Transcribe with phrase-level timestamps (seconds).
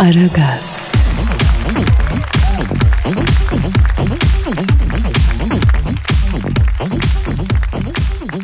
[0.00, 0.92] Aragaz,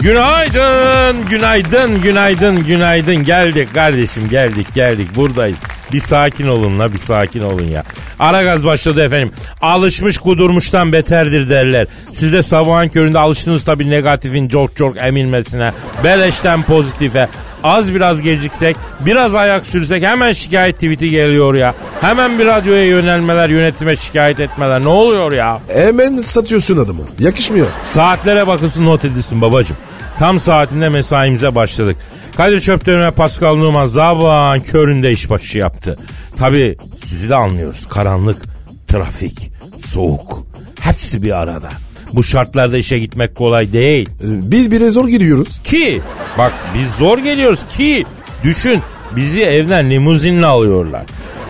[0.01, 3.25] Günaydın, günaydın, günaydın, günaydın.
[3.25, 5.17] Geldik kardeşim, geldik, geldik.
[5.17, 5.59] Buradayız.
[5.93, 7.85] Bir sakin olun la, bir sakin olun ya.
[8.19, 9.31] Ara gaz başladı efendim.
[9.63, 11.87] Alışmış kudurmuştan beterdir derler.
[12.11, 15.73] Siz de sabahın köründe alıştınız tabii negatifin çok çok emilmesine.
[16.05, 17.29] Beleşten pozitife.
[17.65, 21.75] Az biraz geciksek, biraz ayak sürsek hemen şikayet tweet'i geliyor ya.
[22.01, 24.81] Hemen bir radyoya yönelmeler, yönetime şikayet etmeler.
[24.85, 25.61] Ne oluyor ya?
[25.73, 27.03] Hemen satıyorsun adamı.
[27.19, 27.67] Yakışmıyor.
[27.85, 29.77] Saatlere bakılsın not edilsin babacım.
[30.19, 31.97] Tam saatinde mesaimize başladık.
[32.37, 35.99] Kadir Çöpten ve Pascal Numan zabağın köründe işbaşı yaptı.
[36.37, 37.87] Tabi sizi de anlıyoruz.
[37.87, 38.43] Karanlık,
[38.87, 39.53] trafik,
[39.85, 40.47] soğuk.
[40.81, 41.71] Hepsi bir arada.
[42.13, 44.09] Bu şartlarda işe gitmek kolay değil.
[44.21, 45.61] Ee, Biz bire zor giriyoruz.
[45.63, 46.03] Ki
[46.39, 48.05] bak biz zor geliyoruz ki
[48.45, 48.83] düşün
[49.17, 51.03] bizi evden limuzinle alıyorlar.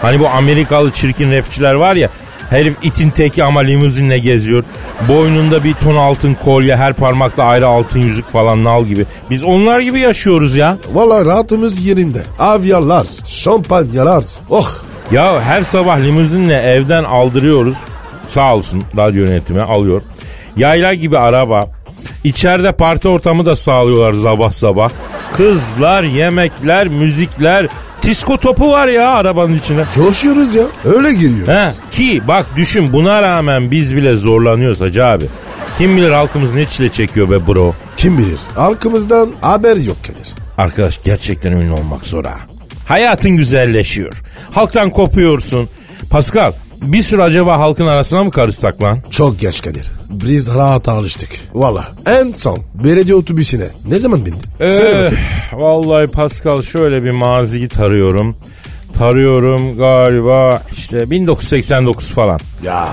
[0.02, 2.10] Hani bu Amerikalı çirkin rapçiler var ya
[2.50, 4.64] herif itin teki ama limuzinle geziyor.
[5.08, 9.06] Boynunda bir ton altın kolye her parmakta ayrı altın yüzük falan nal gibi.
[9.30, 10.78] Biz onlar gibi yaşıyoruz ya.
[10.92, 12.22] Valla rahatımız yerinde.
[12.38, 14.24] Avyalar, şampanyalar.
[14.50, 14.68] Oh.
[15.12, 17.76] Ya her sabah limuzinle evden aldırıyoruz.
[18.28, 20.02] Sağ olsun radyo yönetimi alıyor.
[20.56, 21.64] Yayla gibi araba.
[22.24, 24.90] İçeride parti ortamı da sağlıyorlar sabah sabah.
[25.32, 27.68] Kızlar, yemekler, müzikler.
[28.06, 29.84] Disko topu var ya arabanın içine.
[29.94, 30.64] Coşuyoruz ya.
[30.84, 31.48] Öyle giriyor.
[31.48, 35.24] He, ki bak düşün buna rağmen biz bile zorlanıyoruz hacı abi.
[35.78, 37.74] Kim bilir halkımız ne çile çekiyor be bro.
[37.96, 38.38] Kim bilir.
[38.54, 40.34] Halkımızdan haber yok Kadir.
[40.58, 42.36] Arkadaş gerçekten ünlü olmak zor ha.
[42.88, 44.22] Hayatın güzelleşiyor.
[44.52, 45.68] Halktan kopuyorsun.
[46.10, 48.98] Pascal bir süre acaba halkın arasına mı karışsak lan?
[49.10, 49.86] Çok geç Kadir.
[50.24, 51.28] Biz rahat alıştık.
[51.54, 51.84] Valla.
[52.06, 54.42] En son belediye otobüsüne ne zaman bindin?
[54.60, 55.12] Bakayım.
[55.52, 58.36] vallahi Pascal şöyle bir maziyi tarıyorum.
[58.98, 62.40] Tarıyorum galiba işte 1989 falan.
[62.64, 62.88] Ya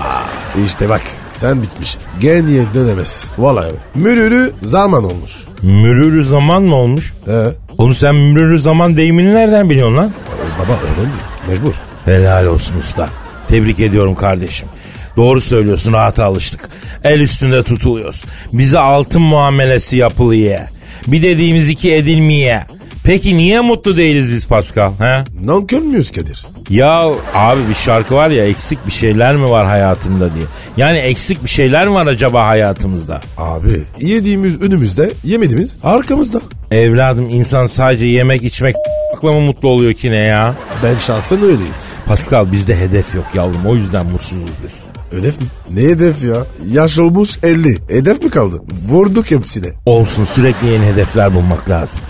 [0.66, 1.02] işte bak
[1.32, 2.00] sen bitmişsin.
[2.20, 3.26] Geriye dönemez.
[3.38, 3.72] Vallahi.
[3.94, 5.32] Mürürü zaman olmuş.
[5.62, 7.12] Mürürü zaman mı olmuş?
[7.26, 7.44] He.
[7.78, 10.12] Onu sen mürürü zaman deyimini nereden biliyorsun lan?
[10.28, 11.14] Ee, Baba öğrendi.
[11.48, 11.74] Mecbur.
[12.04, 13.08] Helal olsun usta.
[13.48, 14.68] Tebrik ediyorum kardeşim.
[15.16, 16.68] Doğru söylüyorsun rahata alıştık.
[17.04, 18.22] El üstünde tutuluyoruz.
[18.52, 20.60] Bize altın muamelesi yapılıyor.
[21.06, 22.66] Bir dediğimiz iki edilmeye.
[23.04, 24.92] Peki niye mutlu değiliz biz Pascal?
[24.98, 25.24] He?
[25.46, 26.46] Nankör müyüz Kadir?
[26.70, 27.02] Ya
[27.34, 30.44] abi bir şarkı var ya eksik bir şeyler mi var hayatımda diye.
[30.76, 33.20] Yani eksik bir şeyler mi var acaba hayatımızda?
[33.38, 36.40] Abi yediğimiz önümüzde yemediğimiz arkamızda.
[36.74, 38.74] Evladım insan sadece yemek içmek
[39.16, 40.54] akla mı mutlu oluyor ki ne ya?
[40.82, 41.74] Ben şahsen öyleyim.
[42.06, 44.88] Pascal bizde hedef yok yavrum o yüzden mutsuzuz biz.
[45.10, 45.46] Hedef mi?
[45.70, 46.36] Ne hedef ya?
[46.66, 47.76] Yaş olmuş 50.
[47.88, 48.62] Hedef mi kaldı?
[48.88, 49.68] Vurduk hepsine.
[49.86, 52.02] Olsun sürekli yeni hedefler bulmak lazım.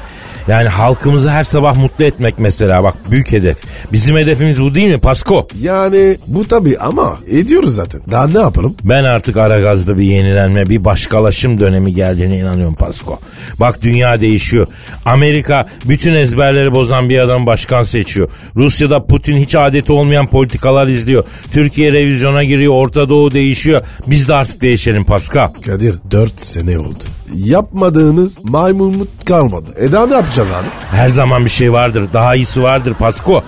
[0.48, 3.58] Yani halkımızı her sabah mutlu etmek mesela bak büyük hedef.
[3.92, 5.48] Bizim hedefimiz bu değil mi Pasko?
[5.60, 8.00] Yani bu tabii ama ediyoruz zaten.
[8.10, 8.74] Daha ne yapalım?
[8.84, 13.18] Ben artık Aragaz'da bir yenilenme, bir başkalaşım dönemi geldiğine inanıyorum Pasko.
[13.60, 14.66] Bak dünya değişiyor.
[15.04, 18.28] Amerika bütün ezberleri bozan bir adam başkan seçiyor.
[18.56, 21.24] Rusya'da Putin hiç adeti olmayan politikalar izliyor.
[21.52, 23.80] Türkiye revizyona giriyor, Orta Doğu değişiyor.
[24.06, 25.48] Biz de artık değişelim Pascal.
[25.66, 27.04] Kadir 4 sene oldu.
[27.34, 29.74] Yapmadığımız maymunluk kalmadı.
[29.78, 30.66] E daha ne yapacağız abi?
[30.90, 32.08] Her zaman bir şey vardır.
[32.12, 33.42] Daha iyisi vardır Pasko.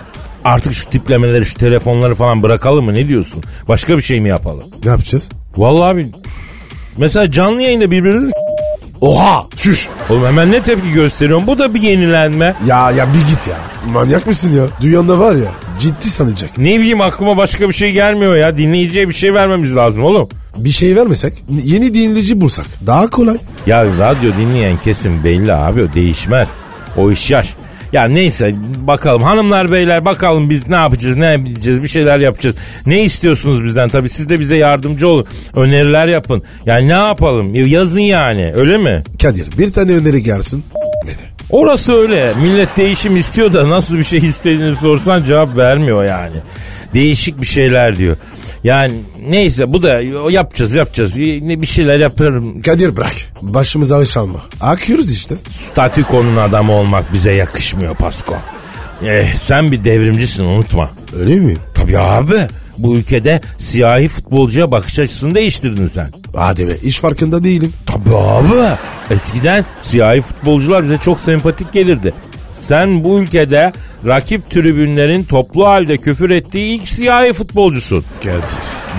[0.44, 2.94] Artık şu tiplemeleri, şu telefonları falan bırakalım mı?
[2.94, 3.42] Ne diyorsun?
[3.68, 4.64] Başka bir şey mi yapalım?
[4.84, 5.28] Ne yapacağız?
[5.56, 6.10] Vallahi abi
[6.96, 8.32] mesela canlı yayında birbirimizi
[9.00, 9.46] Oha!
[9.56, 9.88] Çüş!
[10.10, 11.46] Oğlum hemen ne tepki gösteriyorsun?
[11.46, 12.54] Bu da bir yenilenme.
[12.66, 13.56] Ya ya bir git ya.
[13.92, 14.64] Manyak mısın ya?
[14.80, 16.58] Dünyanda var ya ciddi sanacak.
[16.58, 18.56] Ne bileyim aklıma başka bir şey gelmiyor ya.
[18.56, 20.28] Dinleyiciye bir şey vermemiz lazım oğlum.
[20.56, 21.32] Bir şey vermesek
[21.64, 23.36] yeni dinleyici bulsak daha kolay.
[23.66, 26.48] Ya radyo dinleyen kesim belli abi o değişmez.
[26.96, 27.54] O iş yaş.
[27.92, 32.56] Ya neyse bakalım hanımlar beyler bakalım biz ne yapacağız ne yapacağız bir şeyler yapacağız.
[32.86, 35.26] Ne istiyorsunuz bizden tabii siz de bize yardımcı olun.
[35.56, 36.42] Öneriler yapın.
[36.66, 39.04] Yani ne yapalım yazın yani öyle mi?
[39.22, 40.64] Kadir bir tane öneri gelsin.
[41.50, 42.34] Orası öyle.
[42.42, 46.36] Millet değişim istiyor da nasıl bir şey istediğini sorsan cevap vermiyor yani.
[46.94, 48.16] Değişik bir şeyler diyor.
[48.66, 48.94] Yani
[49.28, 51.16] neyse bu da yapacağız yapacağız.
[51.16, 52.62] Ne bir şeyler yaparım.
[52.62, 53.14] Kadir bırak.
[53.42, 54.40] Başımıza iş alma.
[54.60, 55.34] Akıyoruz işte.
[55.50, 58.34] Statükonun adamı olmak bize yakışmıyor Pasko.
[59.04, 60.90] Eh, sen bir devrimcisin unutma.
[61.18, 61.56] Öyle mi?
[61.74, 62.34] Tabii abi.
[62.78, 66.12] Bu ülkede siyahi futbolcuya bakış açısını değiştirdin sen.
[66.36, 67.72] Hadi be iş farkında değilim.
[67.86, 68.76] Tabii abi.
[69.10, 72.14] Eskiden siyahi futbolcular bize çok sempatik gelirdi.
[72.58, 73.72] Sen bu ülkede
[74.04, 78.04] rakip tribünlerin toplu halde küfür ettiği ilk siyahi futbolcusun.
[78.24, 78.40] Kadir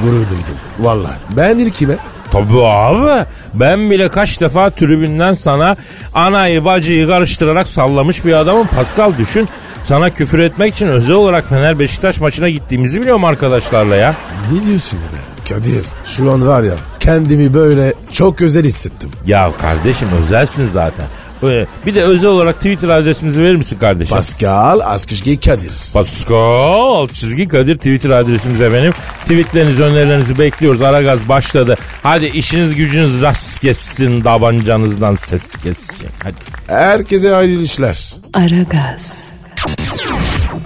[0.04, 0.58] gurur duydum.
[0.80, 1.96] Valla ben ilkime.
[2.32, 3.26] Tabii abi.
[3.54, 5.76] Ben bile kaç defa tribünden sana
[6.14, 8.68] anayı bacıyı karıştırarak sallamış bir adamım.
[8.68, 9.50] Pascal düşün.
[9.84, 14.16] Sana küfür etmek için özel olarak Fener Beşiktaş maçına gittiğimizi biliyorum arkadaşlarla ya.
[14.52, 15.18] Ne diyorsun be?
[15.50, 19.10] Kadir şu an var ya kendimi böyle çok özel hissettim.
[19.26, 21.06] Ya kardeşim özelsin zaten.
[21.44, 24.16] Ee, Bir de özel olarak Twitter adresimizi verir misin kardeşim?
[24.16, 25.72] Pascal Askışgi Kadir.
[25.94, 28.94] Pascal çizgi Kadir Twitter adresimiz efendim.
[29.22, 30.82] Tweetlerinizi önerilerinizi bekliyoruz.
[30.82, 31.78] Aragaz başladı.
[32.04, 34.22] Hadi işiniz gücünüz rast kessin.
[34.22, 36.10] Tabancanızdan ses kessin.
[36.24, 36.36] Hadi.
[36.68, 38.14] Herkese hayırlı işler.
[38.34, 39.24] Aragaz,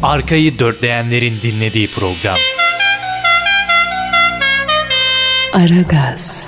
[0.04, 2.38] Arkayı dörtleyenlerin dinlediği program.
[5.54, 6.44] Aragaz,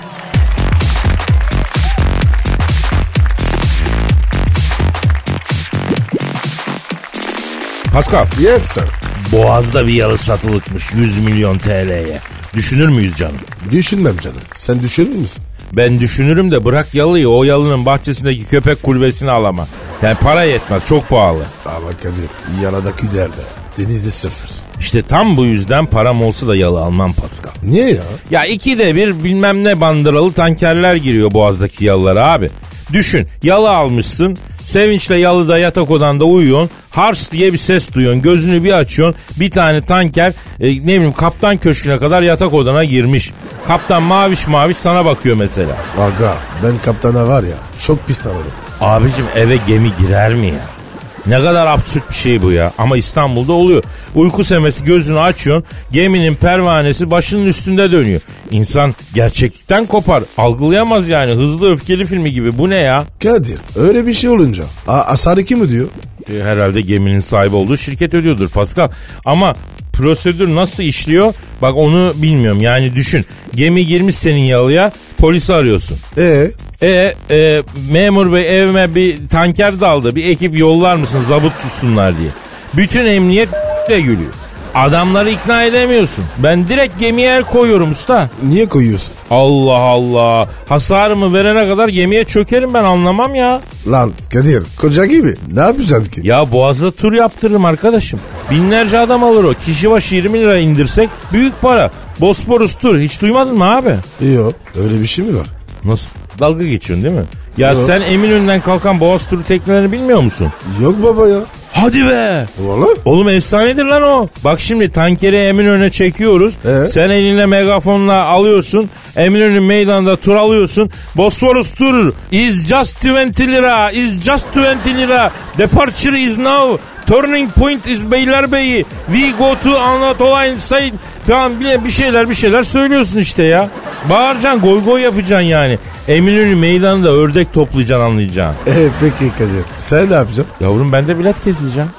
[7.94, 8.26] Pascal.
[8.40, 8.84] Yes sir.
[9.32, 12.20] Boğaz'da bir yalı satılıkmış 100 milyon TL'ye.
[12.54, 13.38] Düşünür müyüz canım?
[13.72, 14.38] Düşünmem canım.
[14.52, 15.44] Sen düşünür müsün?
[15.74, 19.68] Ben düşünürüm de bırak yalıyı o yalının bahçesindeki köpek kulübesini alama.
[20.02, 21.44] Yani para yetmez çok pahalı.
[21.66, 22.30] Ama Kadir
[22.64, 23.44] yaladaki der be.
[23.78, 24.50] Denizde sıfır.
[24.80, 27.52] İşte tam bu yüzden param olsa da yalı almam Pascal.
[27.64, 28.04] Niye ya?
[28.32, 32.50] Ya ikide bir bilmem ne bandıralı tankerler giriyor boğazdaki yalılara abi.
[32.94, 36.70] Düşün yalı almışsın sevinçle yalıda yatak odanda uyuyorsun.
[36.90, 39.16] Hars diye bir ses duyuyorsun gözünü bir açıyorsun.
[39.40, 43.32] Bir tane tanker e, ne bileyim kaptan köşküne kadar yatak odana girmiş.
[43.68, 45.78] Kaptan maviş maviş sana bakıyor mesela.
[46.00, 48.52] Aga ben kaptana var ya çok pis tanırım.
[48.82, 50.83] Abicim eve gemi girer mi ya?
[51.28, 52.72] Ne kadar absürt bir şey bu ya.
[52.78, 53.84] Ama İstanbul'da oluyor.
[54.16, 55.66] Uyku semesi gözünü açıyorsun.
[55.92, 58.22] Geminin pervanesi başının üstünde dönüyor.
[58.52, 60.24] İnsan gerçeklikten kopar.
[60.38, 61.32] Algılayamaz yani.
[61.34, 62.58] Hızlı öfkeli filmi gibi.
[62.58, 63.06] Bu ne ya?
[63.24, 65.88] Kadir öyle bir şey olunca a- asarı kim ödüyor?
[66.34, 68.90] E, herhalde geminin sahibi olduğu şirket ödüyordur Pascal.
[69.26, 69.54] Ama
[69.94, 71.34] prosedür nasıl işliyor?
[71.62, 72.62] Bak onu bilmiyorum.
[72.62, 73.26] Yani düşün.
[73.56, 74.92] Gemi girmiş senin yalıya.
[75.18, 75.98] Polisi arıyorsun.
[76.18, 76.52] E
[76.84, 80.16] E, e memur bey evime bir tanker daldı.
[80.16, 82.30] Bir ekip yollar mısın zabıt tutsunlar diye.
[82.74, 83.50] Bütün emniyet
[83.90, 84.32] de gülüyor.
[84.76, 86.26] Adamları ikna edemiyorsun.
[86.38, 88.30] Ben direkt gemiye el koyuyorum usta.
[88.44, 89.14] niye koyuyorsun?
[89.32, 90.50] Allah Allah.
[90.70, 93.62] Hasarımı verene kadar gemiye çökerim ben anlamam ya.
[93.88, 96.22] Lan Kadir koca gibi ne yapacaksın ki?
[96.24, 98.20] Ya boğazda tur yaptırırım arkadaşım.
[98.52, 99.54] Binlerce adam alır o.
[99.54, 101.92] Kişi başı 20 lira indirsek büyük para.
[102.22, 103.96] Bosporus tur hiç duymadın mı abi?
[104.36, 104.54] Yok
[104.84, 105.48] öyle bir şey mi var?
[105.84, 106.10] Nasıl?
[106.40, 107.24] Dalga geçiyorsun değil mi?
[107.58, 107.78] Ya Yok.
[107.86, 110.48] sen Eminönü'nden kalkan boğaz turu teknelerini bilmiyor musun?
[110.82, 111.40] Yok baba ya.
[111.72, 112.46] Hadi be.
[112.60, 114.28] Valla Oğlum efsanedir lan o.
[114.44, 116.54] Bak şimdi tankeri Eminönü'ne çekiyoruz.
[116.66, 116.88] Ee?
[116.88, 118.90] Sen eline megafonla alıyorsun.
[119.16, 120.90] Eminönü meydanda tur alıyorsun.
[121.18, 123.92] Bosphorus tur is just 20 lira.
[123.92, 125.32] Is just 20 lira.
[125.58, 126.78] Departure is now.
[127.06, 128.86] Turning point is Beylerbeyi.
[129.08, 130.94] We go to Anatoline side
[131.28, 133.70] falan bile bir şeyler bir şeyler söylüyorsun işte ya.
[134.10, 135.80] Bağıracaksın goy goy yapacaksın yani.
[136.08, 138.72] Eminönü meydanında ördek toplayacaksın anlayacaksın.
[138.72, 140.54] E peki Kadir sen ne yapacaksın?
[140.62, 141.90] Yavrum ben de bilet keseceğim.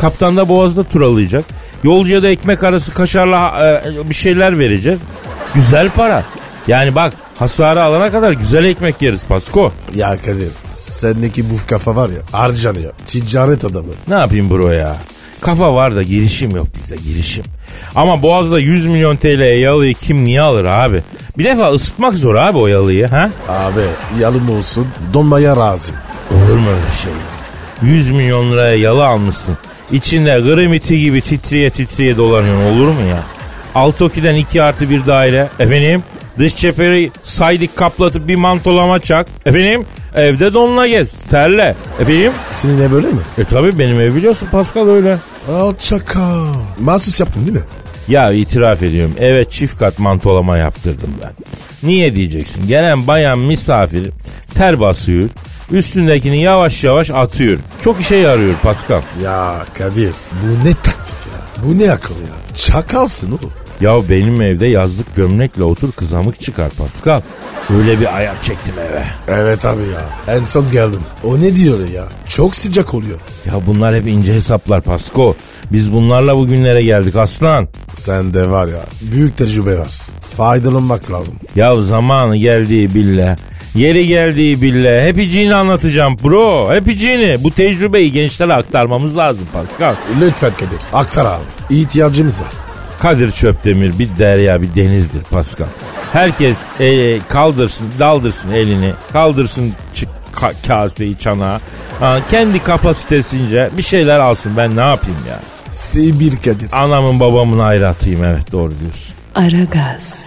[0.00, 1.44] Kaptan da boğazda turalayacak.
[1.84, 3.58] Yolcuya da ekmek arası kaşarla
[4.06, 5.00] e, bir şeyler vereceğiz.
[5.54, 6.24] Güzel para.
[6.66, 9.72] Yani bak hasarı alana kadar güzel ekmek yeriz Pasko.
[9.94, 12.92] Ya Kadir sendeki bu kafa var ya harcanıyor.
[13.06, 13.92] Ticaret adamı.
[14.08, 14.96] Ne yapayım bro ya?
[15.40, 17.44] Kafa var da girişim yok bizde girişim.
[17.94, 21.02] Ama Boğaz'da 100 milyon TL'ye yalıyı kim niye alır abi?
[21.38, 23.30] Bir defa ısıtmak zor abi o yalıyı ha?
[23.48, 23.80] Abi
[24.20, 25.96] yalım olsun donmaya razım.
[26.30, 27.94] Olur mu öyle şey ya?
[27.94, 29.56] 100 milyon liraya yalı almışsın.
[29.92, 33.22] İçinde grimiti gibi titriye titriye dolanıyorsun olur mu ya?
[33.74, 35.48] Altoki'den 2 artı bir daire.
[35.58, 36.02] Efendim
[36.40, 39.26] dış çeperi saydık kaplatıp bir mantolama çak.
[39.46, 41.12] Efendim evde donla gez.
[41.30, 41.76] Terle.
[42.00, 42.32] Efendim?
[42.50, 43.18] Senin ev öyle mi?
[43.38, 45.18] E tabi benim ev biliyorsun Pascal öyle.
[45.52, 46.46] Al çakal.
[46.78, 47.64] Mahsus yaptın değil mi?
[48.08, 51.32] Ya itiraf ediyorum evet çift kat mantolama yaptırdım ben.
[51.88, 52.68] Niye diyeceksin?
[52.68, 54.10] Gelen bayan misafir
[54.54, 55.28] ter basıyor.
[55.70, 57.58] Üstündekini yavaş yavaş atıyor.
[57.82, 59.00] Çok işe yarıyor Pascal.
[59.24, 61.64] Ya Kadir bu ne taktik ya?
[61.64, 62.54] Bu ne akıl ya?
[62.56, 63.52] Çakalsın oğlum.
[63.80, 67.20] Ya benim evde yazlık gömlekle otur kızamık çıkar Pascal.
[67.78, 69.04] Öyle bir ayar çektim eve.
[69.28, 70.34] Evet abi ya.
[70.36, 71.00] En son geldin.
[71.24, 72.08] O ne diyor ya?
[72.28, 73.18] Çok sıcak oluyor.
[73.46, 75.36] Ya bunlar hep ince hesaplar Pasko.
[75.72, 77.68] Biz bunlarla bugünlere geldik aslan.
[77.94, 79.90] Sende var ya büyük tecrübe var.
[80.36, 81.36] Faydalanmak lazım.
[81.56, 83.36] Ya zamanı geldiği bille.
[83.74, 85.02] Yeri geldiği bille.
[85.02, 86.74] Hepiciğini anlatacağım bro.
[86.74, 87.44] Hepiciğini.
[87.44, 89.94] Bu tecrübeyi gençlere aktarmamız lazım Pascal.
[90.20, 90.78] Lütfen Kadir.
[90.92, 91.44] Aktar abi.
[91.70, 92.69] İhtiyacımız var.
[93.02, 95.66] Kadir Çöptemir bir derya bir denizdir Pascal.
[96.12, 101.60] Herkes e, kaldırsın daldırsın elini kaldırsın çık ka- kaseyi çanağı.
[102.00, 105.40] Ha, kendi kapasitesince bir şeyler alsın ben ne yapayım ya.
[105.70, 106.68] S1 Kadir.
[106.72, 109.14] Anamın babamın hayratıyım evet doğru diyorsun.
[109.34, 110.24] Aragaz,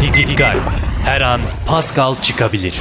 [0.00, 0.56] Dikkat.
[1.04, 2.74] Her an Pascal çıkabilir.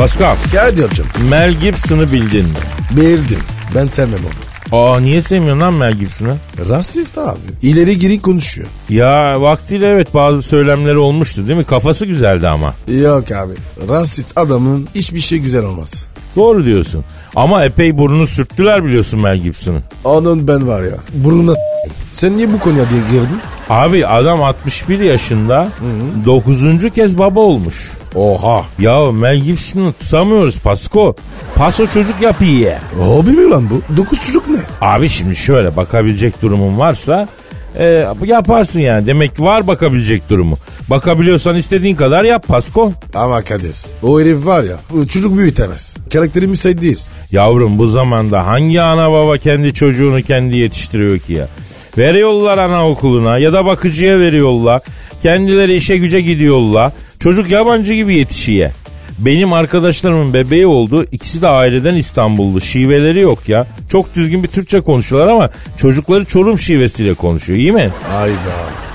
[0.00, 1.06] Pascal Kadir'cim.
[1.30, 2.54] Mel Gibson'ı bildin mi?
[2.90, 3.38] Bildim.
[3.74, 4.80] Ben sevmem onu.
[4.80, 6.36] Aa niye sevmiyorsun lan Mel Gibson'ı?
[6.68, 7.38] Rasist abi.
[7.62, 8.68] İleri geri konuşuyor.
[8.88, 11.64] Ya vaktiyle evet bazı söylemleri olmuştu değil mi?
[11.64, 12.74] Kafası güzeldi ama.
[13.02, 13.52] Yok abi.
[13.88, 16.06] Rasist adamın hiçbir şey güzel olmaz.
[16.36, 17.04] Doğru diyorsun.
[17.36, 19.82] Ama epey burnunu sürttüler biliyorsun Mel Gibson'ın.
[20.04, 20.94] Onun ben var ya.
[21.14, 21.52] Burnuna
[22.12, 23.40] Sen niye bu konuya diye girdin?
[23.68, 25.68] Abi adam 61 yaşında
[26.26, 26.90] 9.
[26.94, 27.90] kez baba olmuş.
[28.14, 28.62] Oha.
[28.78, 31.14] Ya Mel Gibson'ı tutamıyoruz Pasko.
[31.54, 32.72] Paso çocuk yapıyor.
[32.98, 33.96] Hobi mi lan bu?
[33.96, 34.58] Dokuz çocuk ne?
[34.80, 37.28] Abi şimdi şöyle bakabilecek durumun varsa
[37.78, 39.06] e, yaparsın yani.
[39.06, 40.56] Demek ki var bakabilecek durumu.
[40.90, 42.92] Bakabiliyorsan istediğin kadar yap Pasko.
[43.14, 43.76] Ama Kadir.
[44.02, 45.06] O herif var ya.
[45.06, 45.96] Çocuk büyütemez.
[46.12, 46.98] Karakteri müsait değil.
[47.32, 51.48] Yavrum bu zamanda hangi ana baba kendi çocuğunu kendi yetiştiriyor ki ya?
[51.98, 54.82] Veriyorlar anaokuluna ya da bakıcıya veriyorlar.
[55.22, 56.92] Kendileri işe güce gidiyorlar.
[57.20, 58.70] Çocuk yabancı gibi yetişiyor.
[59.20, 61.04] Benim arkadaşlarımın bebeği oldu.
[61.12, 62.60] İkisi de aileden İstanbullu.
[62.60, 63.66] Şiveleri yok ya.
[63.88, 67.58] Çok düzgün bir Türkçe konuşuyorlar ama çocukları Çorum şivesiyle konuşuyor.
[67.58, 67.90] İyi mi?
[68.12, 68.34] Hayda.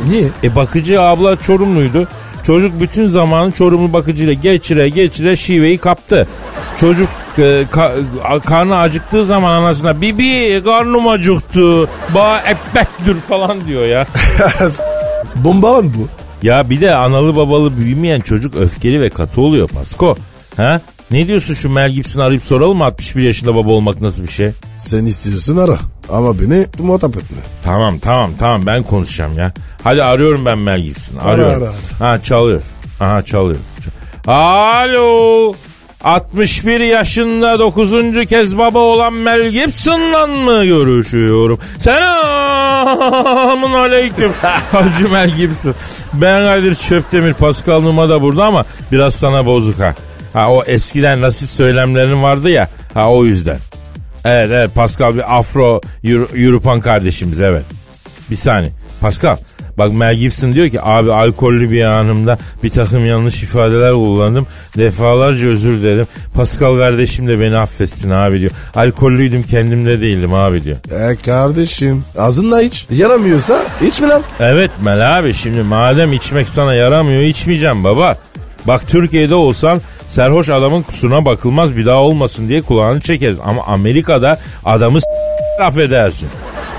[0.10, 0.24] Niye?
[0.44, 2.08] E bakıcı abla Çorumluydu.
[2.44, 6.27] Çocuk bütün zamanı Çorumlu bakıcıyla geçire geçire şiveyi kaptı.
[6.77, 14.08] Çocuk e, ka- karnı acıktığı zaman anasına bibi karnım acıktı ba ekmektir falan diyor ya.
[15.36, 16.25] Bomba lan bu.
[16.45, 20.17] Ya bir de analı babalı büyümeyen çocuk öfkeli ve katı oluyor Pasko.
[20.57, 20.81] Ha?
[21.11, 24.49] Ne diyorsun şu Mel Gibson arayıp soralım mı 61 yaşında baba olmak nasıl bir şey?
[24.75, 25.77] Sen istiyorsun ara.
[26.09, 27.37] Ama beni muhatap etme.
[27.63, 29.53] Tamam tamam tamam ben konuşacağım ya.
[29.83, 31.21] Hadi arıyorum ben Mel Gibson'ı.
[31.21, 31.67] Ara, Arıyorum.
[31.99, 32.61] ara, Ha çalıyor.
[32.99, 33.59] Aha çalıyor.
[34.27, 35.53] Alo.
[36.03, 37.91] 61 yaşında 9.
[38.29, 41.59] kez baba olan Mel Gibson'la mı görüşüyorum?
[41.81, 43.35] Selamun
[43.75, 44.32] aleyküm.
[44.72, 45.75] Hacı Mel Gibson.
[46.13, 47.34] Ben Kadir Çöptemir.
[47.34, 49.96] Pascal Numa da burada ama biraz sana bozuk ha.
[50.34, 52.70] Ha o eskiden rasist söylemlerin vardı ya.
[52.94, 53.58] Ha o yüzden.
[54.25, 57.63] Evet evet Pascal bir Afro Euro- Europan kardeşimiz evet.
[58.32, 58.72] Bir saniye.
[59.01, 59.38] Pascal
[59.77, 64.48] bak Mel Gibson diyor ki abi alkollü bir anımda bir takım yanlış ifadeler kullandım.
[64.77, 66.08] Defalarca özür dilerim.
[66.34, 68.51] Pascal kardeşim de beni affetsin abi diyor.
[68.75, 70.77] Alkollüydüm kendimde değildim abi diyor.
[71.12, 72.88] E kardeşim ağzınla iç.
[72.91, 74.22] Yaramıyorsa içme lan.
[74.39, 78.17] Evet Mel abi şimdi madem içmek sana yaramıyor içmeyeceğim baba.
[78.67, 83.38] Bak Türkiye'de olsan serhoş adamın kusuruna bakılmaz bir daha olmasın diye kulağını çekeriz.
[83.46, 85.08] Ama Amerika'da adamı s-
[85.63, 86.27] affedersin.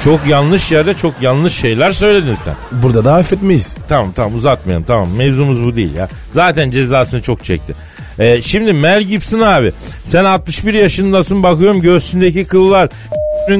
[0.04, 2.54] Çok yanlış yerde çok yanlış şeyler söyledin sen.
[2.72, 3.76] Burada da affetmeyiz.
[3.88, 6.08] Tamam tamam uzatmayalım tamam mevzumuz bu değil ya.
[6.32, 7.74] Zaten cezasını çok çekti.
[8.18, 9.72] Ee, şimdi Mel Gibson abi
[10.04, 12.88] sen 61 yaşındasın bakıyorum göğsündeki kıllar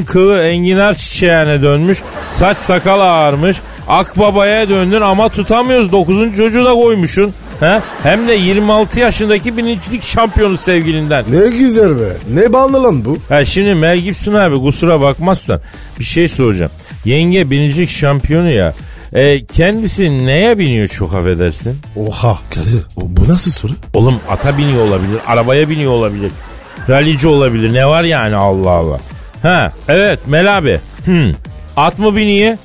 [0.07, 2.02] kılı enginar çiçeğine dönmüş.
[2.33, 3.57] Saç sakal ağarmış.
[3.88, 5.93] Akbabaya döndün ama tutamıyoruz.
[5.93, 6.37] 9.
[6.37, 7.33] çocuğu da koymuşsun.
[7.60, 7.80] He?
[8.02, 11.25] Hem de 26 yaşındaki birincilik şampiyonu sevgilinden.
[11.30, 12.08] Ne güzel be.
[12.34, 13.18] Ne bağlı lan bu?
[13.28, 15.60] Ha şimdi Mel Gibson abi kusura bakmazsan
[15.98, 16.70] bir şey soracağım.
[17.04, 18.75] Yenge birincilik şampiyonu ya.
[19.12, 21.78] E, kendisi neye biniyor çok affedersin?
[21.96, 23.72] Oha Kadir bu nasıl soru?
[23.94, 26.30] Oğlum ata biniyor olabilir, arabaya biniyor olabilir.
[26.88, 27.75] Ralici olabilir.
[27.75, 29.00] Ne var yani Allah Allah.
[29.42, 30.80] Ha evet Mel abi.
[31.04, 31.32] Hmm.
[31.76, 32.56] At mı biniyor?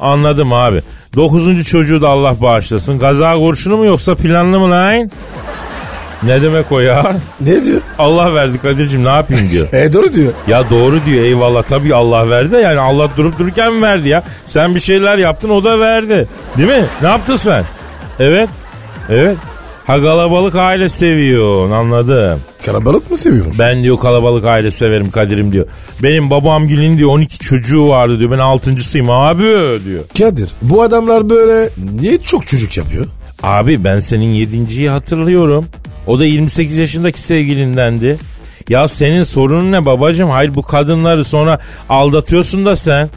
[0.00, 0.82] Anladım abi.
[1.16, 2.98] Dokuzuncu çocuğu da Allah bağışlasın.
[2.98, 5.10] Gaza kurşunu mu yoksa planlı mı lan?
[6.22, 7.16] Ne demek o ya?
[7.40, 7.80] Ne diyor?
[7.98, 9.68] Allah verdi Kadir'cim ne yapayım diyor.
[9.72, 10.32] E doğru diyor.
[10.48, 14.22] Ya doğru diyor eyvallah tabii Allah verdi de yani Allah durup dururken verdi ya.
[14.46, 16.28] Sen bir şeyler yaptın o da verdi.
[16.58, 16.84] Değil mi?
[17.02, 17.64] Ne yaptın sen?
[18.20, 18.48] Evet.
[19.10, 19.36] Evet.
[19.86, 22.40] Ha kalabalık aile seviyorsun anladım.
[22.66, 23.58] Karabalık mı seviyormuş?
[23.58, 25.66] Ben diyor kalabalık aile severim Kadir'im diyor.
[26.02, 28.30] Benim babam Gül'ün diyor 12 çocuğu vardı diyor.
[28.30, 29.42] Ben altıncısıyım abi
[29.84, 30.04] diyor.
[30.18, 31.68] Kadir bu adamlar böyle
[32.00, 33.06] niye çok çocuk yapıyor?
[33.42, 35.66] Abi ben senin yedinciyi hatırlıyorum.
[36.06, 38.18] O da 28 yaşındaki sevgilindendi.
[38.68, 40.30] Ya senin sorunun ne babacığım?
[40.30, 43.08] Hayır bu kadınları sonra aldatıyorsun da sen.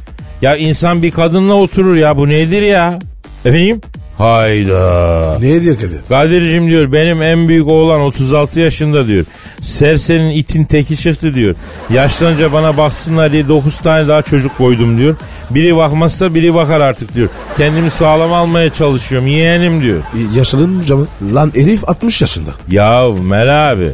[0.41, 2.99] Ya insan bir kadınla oturur ya bu nedir ya?
[3.45, 3.81] Efendim?
[4.17, 5.37] Hayda.
[5.41, 5.99] Ne diyor Kadir?
[6.09, 9.25] Kadir'cim diyor benim en büyük oğlan 36 yaşında diyor.
[9.61, 11.55] Sersenin itin teki çıktı diyor.
[11.89, 15.15] Yaşlanınca bana baksınlar diye 9 tane daha çocuk koydum diyor.
[15.49, 17.29] Biri bakmazsa biri bakar artık diyor.
[17.57, 19.99] Kendimi sağlam almaya çalışıyorum yeğenim diyor.
[19.99, 21.07] E, yaşlanınca mı?
[21.33, 22.51] Lan Elif 60 yaşında.
[22.69, 23.91] Ya Mel abi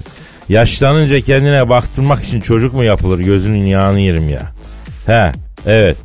[0.50, 4.52] yaşlanınca kendine baktırmak için çocuk mu yapılır gözünün yağını yerim ya.
[5.06, 5.32] He
[5.66, 5.98] evet.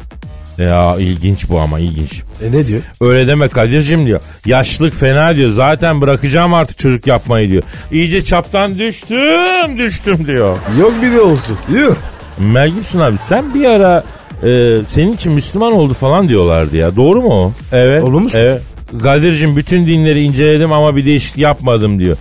[0.59, 2.23] Ya ilginç bu ama ilginç.
[2.43, 2.83] E ne diyor?
[3.01, 4.21] Öyle deme Kadir'cim diyor.
[4.47, 5.51] Yaşlılık fena diyor.
[5.51, 7.63] Zaten bırakacağım artık çocuk yapmayı diyor.
[7.93, 10.57] İyice çaptan düştüm düştüm diyor.
[10.81, 11.59] Yok bir de olsun.
[11.75, 11.95] Yuh.
[12.39, 14.05] Mel Gibson abi sen bir ara
[14.43, 16.97] e, senin için Müslüman oldu falan diyorlardı ya.
[16.97, 17.53] Doğru mu o?
[17.73, 18.05] Evet.
[18.05, 18.41] Olmuş mu?
[18.41, 18.63] Evet.
[19.03, 22.17] Kadir'cim bütün dinleri inceledim ama bir değişiklik yapmadım diyor.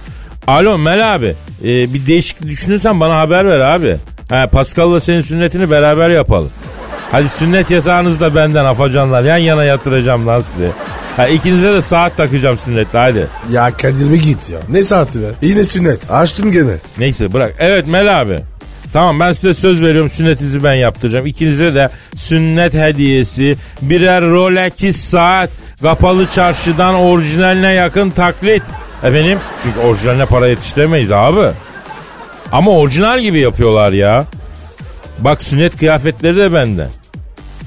[0.48, 3.96] Alo Mel abi e, bir değişiklik düşünürsen bana haber ver abi.
[4.30, 6.50] Ha, Pascal'la senin sünnetini beraber yapalım.
[7.12, 9.24] Hadi sünnet yatağınız da benden afacanlar.
[9.24, 10.70] Yan yana yatıracağım lan sizi.
[11.18, 13.28] Ha, ikinize de saat takacağım sünnette hadi.
[13.52, 14.60] Ya Kadir mi git ya.
[14.70, 15.26] Ne saati be?
[15.42, 16.12] Yine sünnet.
[16.12, 16.76] Açtın gene.
[16.98, 17.56] Neyse bırak.
[17.60, 18.40] Evet Mel abi.
[18.94, 21.26] Tamam ben size söz veriyorum sünnetinizi ben yaptıracağım.
[21.26, 25.50] İkinize de sünnet hediyesi birer Rolex saat
[25.82, 28.64] kapalı çarşıdan orijinaline yakın taklit.
[29.04, 29.40] Efendim?
[29.64, 31.48] Çünkü orijinaline para yetiştiremeyiz abi.
[32.52, 34.26] Ama orijinal gibi yapıyorlar ya.
[35.20, 36.88] Bak sünnet kıyafetleri de bende.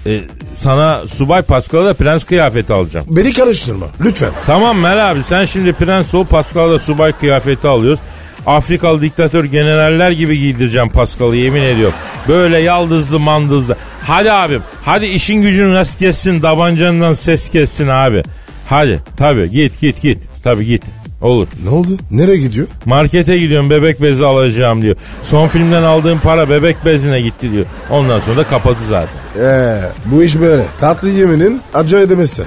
[0.07, 0.21] Ee,
[0.55, 3.07] sana Subay Pascal'a da prens kıyafeti alacağım.
[3.11, 3.87] Beni karıştırma.
[4.01, 4.31] Lütfen.
[4.47, 8.01] Tamam Mel abi sen şimdi prens ol Pascal'a da subay kıyafeti alıyoruz.
[8.47, 11.95] Afrikalı diktatör generaller gibi giydireceğim Pascal'ı yemin ediyorum.
[12.29, 13.77] Böyle yaldızlı mandızlı.
[14.03, 18.23] Hadi abim hadi işin gücün rast kessin tabancandan ses kessin abi.
[18.69, 20.83] Hadi tabi git git git tabi git
[21.21, 21.49] olur.
[21.65, 21.89] Ne oldu?
[22.11, 22.67] Nereye gidiyor?
[22.85, 24.97] Markete gidiyorum bebek bezi alacağım diyor.
[25.23, 27.65] Son filmden aldığım para bebek bezine gitti diyor.
[27.91, 29.09] Ondan sonra da kapadı zaten.
[29.37, 30.65] Eee bu iş böyle.
[30.79, 32.45] Tatlı yeminin acı ödemesi.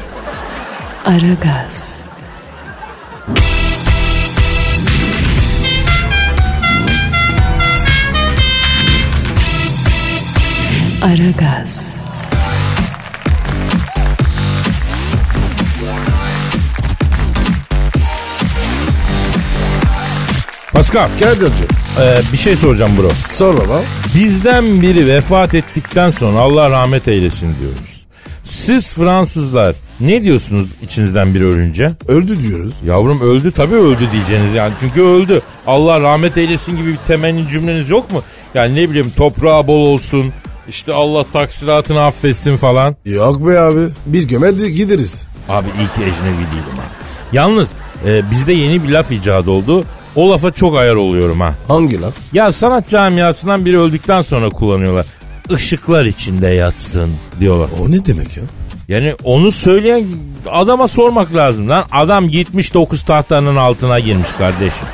[1.06, 2.02] Aragaz.
[11.02, 11.91] Aragaz.
[20.82, 21.68] Pascal Kadir'cim
[22.02, 23.10] e, bir şey soracağım bro.
[23.28, 23.82] sor baba.
[24.16, 28.06] Bizden biri vefat ettikten sonra Allah rahmet eylesin diyoruz.
[28.44, 31.92] Siz Fransızlar ne diyorsunuz içinizden biri ölünce?
[32.08, 32.74] Öldü diyoruz.
[32.86, 34.74] Yavrum öldü tabii öldü diyeceğiniz yani.
[34.80, 35.42] Çünkü öldü.
[35.68, 38.24] Allah rahmet eylesin gibi bir temenni cümleniz yok mu?
[38.54, 40.34] Yani ne bileyim toprağı bol olsun.
[40.70, 42.96] işte Allah taksiratını affetsin falan.
[43.06, 43.88] Yok be abi.
[44.06, 45.28] Biz gömer de gideriz.
[45.50, 46.84] Abi iyi ki ecnebi değilim ha.
[47.34, 47.70] Yalnız
[48.06, 49.86] e, bizde yeni bir laf icat oldu.
[50.16, 51.54] O lafa çok ayar oluyorum ha.
[51.68, 52.14] Hangi laf?
[52.34, 55.06] Ya sanat camiasından biri öldükten sonra kullanıyorlar.
[55.50, 57.70] Işıklar içinde yatsın diyorlar.
[57.82, 58.44] O ne demek ya?
[58.88, 60.06] Yani onu söyleyen
[60.52, 61.86] adama sormak lazım lan.
[61.92, 64.88] Adam gitmiş 9 tahtanın altına girmiş kardeşim.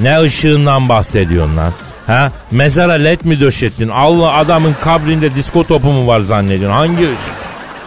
[0.00, 1.72] Ne ışığından bahsediyorsun lan?
[2.06, 2.32] Ha?
[2.50, 3.88] Mezara led mi döşettin?
[3.88, 6.76] Allah adamın kabrinde disko topu mu var zannediyorsun?
[6.76, 7.34] Hangi ışık?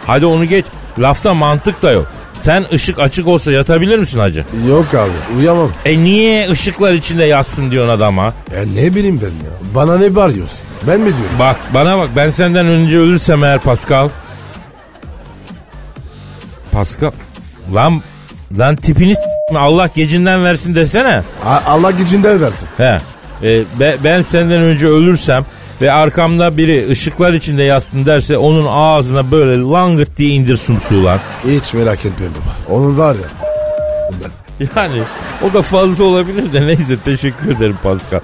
[0.06, 0.64] Hadi onu geç.
[0.98, 2.06] Lafta mantık da yok.
[2.38, 4.44] Sen ışık açık olsa yatabilir misin hacı?
[4.68, 5.70] Yok abi uyamam.
[5.84, 8.24] E niye ışıklar içinde yatsın diyorsun adama?
[8.24, 9.52] Ya ne bileyim ben ya.
[9.74, 10.58] Bana ne bağırıyorsun?
[10.86, 11.38] Ben mi diyorum?
[11.38, 14.08] Bak bana bak ben senden önce ölürsem eğer Pascal.
[16.72, 17.10] Pascal.
[17.74, 18.02] Lan
[18.58, 19.14] lan tipini
[19.56, 21.22] Allah gecinden versin desene.
[21.44, 22.68] A- Allah gücünden versin.
[22.76, 23.00] He.
[23.42, 25.44] E, be- ben senden önce ölürsem
[25.82, 31.20] ve arkamda biri ışıklar içinde yatsın derse onun ağzına böyle langırt diye indirsin sular.
[31.44, 32.76] Hiç merak etme baba.
[32.78, 33.28] Onun var ya.
[34.24, 34.30] Ben.
[34.76, 35.02] Yani
[35.50, 38.20] o da fazla olabilir de neyse teşekkür ederim Pascal.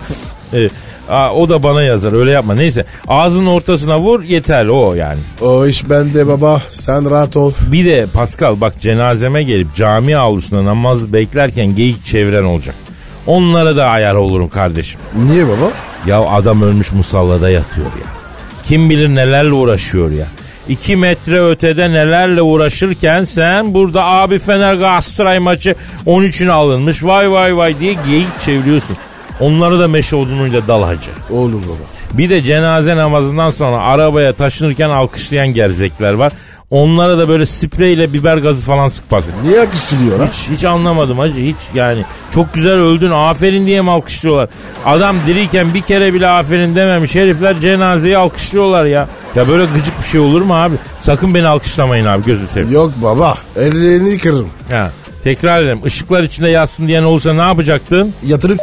[0.53, 0.69] E,
[1.09, 5.21] aa, o da bana yazar öyle yapma neyse ağzının ortasına vur yeter o yani.
[5.41, 6.63] O iş bende baba.
[6.73, 7.53] Sen rahat ol.
[7.73, 12.75] Bir de Pascal bak cenazeme gelip cami avlusunda namaz beklerken geyik çeviren olacak.
[13.27, 15.01] Onlara da ayar olurum kardeşim.
[15.27, 15.71] Niye baba?
[16.07, 18.07] Ya adam ölmüş musallada yatıyor ya.
[18.67, 20.27] Kim bilir nelerle uğraşıyor ya.
[20.69, 25.75] İki metre ötede nelerle uğraşırken sen burada abi Fener Galatasaray maçı
[26.07, 28.97] 13'üne alınmış vay vay vay diye geyik çeviriyorsun.
[29.41, 31.11] Onları da meşe odunuyla dal hacı.
[31.31, 32.19] Olur baba.
[32.19, 36.33] Bir de cenaze namazından sonra arabaya taşınırken alkışlayan gerzekler var.
[36.71, 39.25] Onlara da böyle spreyle biber gazı falan sıkmak.
[39.45, 40.27] Niye akıştırıyor ha?
[40.27, 42.05] Hiç, hiç anlamadım hacı hiç yani.
[42.35, 44.49] Çok güzel öldün aferin diye mi alkışlıyorlar?
[44.87, 49.09] Adam diriyken bir kere bile aferin dememiş herifler cenazeyi alkışlıyorlar ya.
[49.35, 50.75] Ya böyle gıcık bir şey olur mu abi?
[51.01, 52.73] Sakın beni alkışlamayın abi gözü seveyim.
[52.75, 53.35] Yok baba.
[53.57, 54.49] Ellerini kırırım.
[54.71, 54.91] Ha.
[55.25, 58.15] Tekrar ederim ışıklar içinde yatsın diyen olsa ne yapacaktın?
[58.27, 58.61] Yatırıp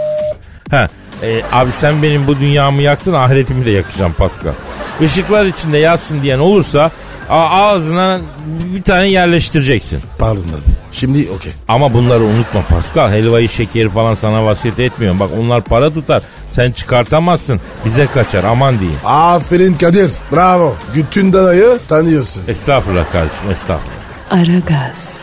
[0.71, 0.87] Ha.
[1.23, 4.51] E, abi sen benim bu dünyamı yaktın ahiretimi de yakacağım Pascal.
[5.01, 6.91] Işıklar içinde yatsın diyen olursa
[7.39, 8.19] ağzına
[8.75, 10.01] bir tane yerleştireceksin.
[10.19, 10.71] Pardon abi.
[10.91, 11.51] Şimdi okey.
[11.67, 13.11] Ama bunları unutma Pascal.
[13.11, 15.19] Helvayı şekeri falan sana vasiyet etmiyorum.
[15.19, 16.21] Bak onlar para tutar.
[16.49, 17.61] Sen çıkartamazsın.
[17.85, 18.99] Bize kaçar aman diyeyim.
[19.05, 20.11] Aferin Kadir.
[20.31, 20.75] Bravo.
[20.95, 22.43] Güttün dadayı tanıyorsun.
[22.47, 24.01] Estağfurullah kardeşim estağfurullah.
[24.31, 25.21] Aragaz,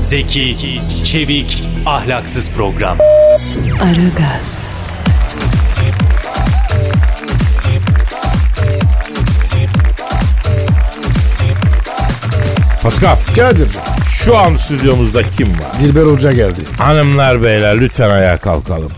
[0.00, 2.98] Zeki, çevik, ahlaksız program.
[3.82, 4.77] Aragaz,
[12.88, 13.80] Pascal Kadir'cim.
[14.10, 15.80] şu an stüdyomuzda kim var?
[15.80, 16.60] Dilber Hoca geldi.
[16.78, 18.90] Hanımlar beyler lütfen ayağa kalkalım.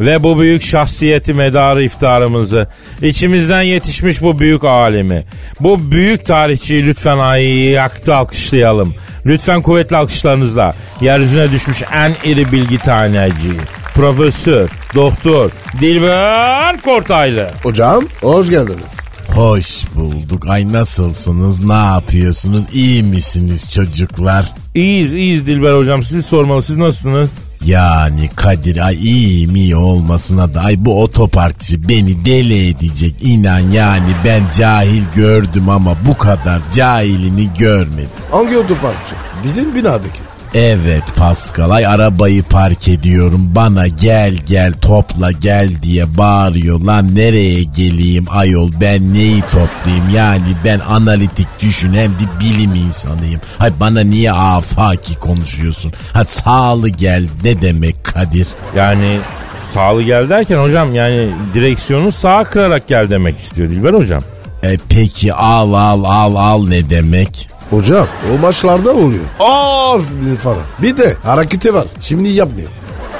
[0.00, 2.68] Ve bu büyük şahsiyeti medarı iftarımızı,
[3.02, 5.24] içimizden yetişmiş bu büyük alemi,
[5.60, 8.94] bu büyük tarihçiyi lütfen ayakta alkışlayalım.
[9.26, 13.52] Lütfen kuvvetli alkışlarınızla yeryüzüne düşmüş en iri bilgi taneci,
[13.94, 17.50] profesör, doktor, Dilber Kortaylı.
[17.62, 19.03] Hocam hoş geldiniz.
[19.34, 20.48] Hoş bulduk.
[20.48, 21.60] Ay nasılsınız?
[21.60, 22.64] Ne yapıyorsunuz?
[22.72, 24.52] İyi misiniz çocuklar?
[24.74, 26.02] İyiyiz, iyiyiz Dilber hocam.
[26.02, 26.62] Sizi sormalı.
[26.62, 27.38] Siz nasılsınız?
[27.64, 33.14] Yani Kadir ay iyi mi iyi olmasına da ay bu otoparkçı beni deli edecek.
[33.20, 38.08] İnan yani ben cahil gördüm ama bu kadar cahilini görmedim.
[38.30, 39.14] Hangi otoparkçı?
[39.44, 40.20] Bizim binadaki.
[40.54, 47.62] Evet Pascal ay arabayı park ediyorum bana gel gel topla gel diye bağırıyor lan nereye
[47.62, 53.40] geleyim ayol ben neyi toplayayım yani ben analitik düşünen bir bilim insanıyım.
[53.58, 55.92] Hay bana niye afaki konuşuyorsun?
[56.12, 58.48] Ha sağlı gel ne demek Kadir?
[58.76, 59.18] Yani
[59.58, 64.22] sağlı gel derken hocam yani direksiyonu sağa kırarak gel demek istiyor Dilber hocam.
[64.62, 67.48] E peki al al al al ne demek?
[67.74, 69.24] Hocam o maçlarda oluyor.
[69.38, 70.04] Of
[70.42, 70.62] falan.
[70.82, 71.84] Bir de hareketi var.
[72.00, 72.68] Şimdi yapmıyor.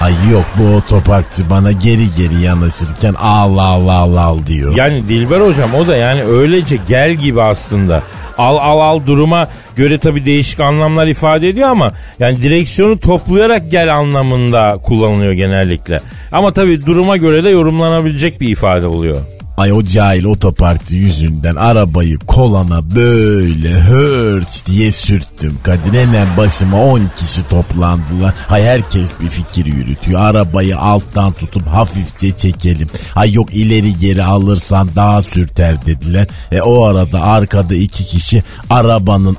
[0.01, 4.77] Ay yok bu otoparkçı bana geri geri yanaşırken al al al al diyor.
[4.77, 8.03] Yani Dilber hocam o da yani öylece gel gibi aslında.
[8.39, 13.97] Al al al duruma göre tabii değişik anlamlar ifade ediyor ama yani direksiyonu toplayarak gel
[13.97, 16.01] anlamında kullanılıyor genellikle.
[16.33, 19.19] Ama tabii duruma göre de yorumlanabilecek bir ifade oluyor.
[19.57, 25.59] Ay o cahil otoparkçı yüzünden arabayı kolana böyle hırç diye sürttüm.
[25.63, 28.35] Kadir hemen başıma 10 kişi toplandılar.
[28.49, 30.21] Hay herkes bir fikir yürütüyor.
[30.21, 32.89] Arabayı alttan tutup hafifçe çekelim.
[33.17, 36.27] Ay yok ileri geri alırsan daha sürter dediler.
[36.53, 39.37] E o arada arkada iki kişi arabanın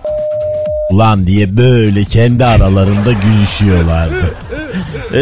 [0.93, 4.35] lan diye böyle kendi aralarında gülüşüyorlardı.
[5.13, 5.21] E,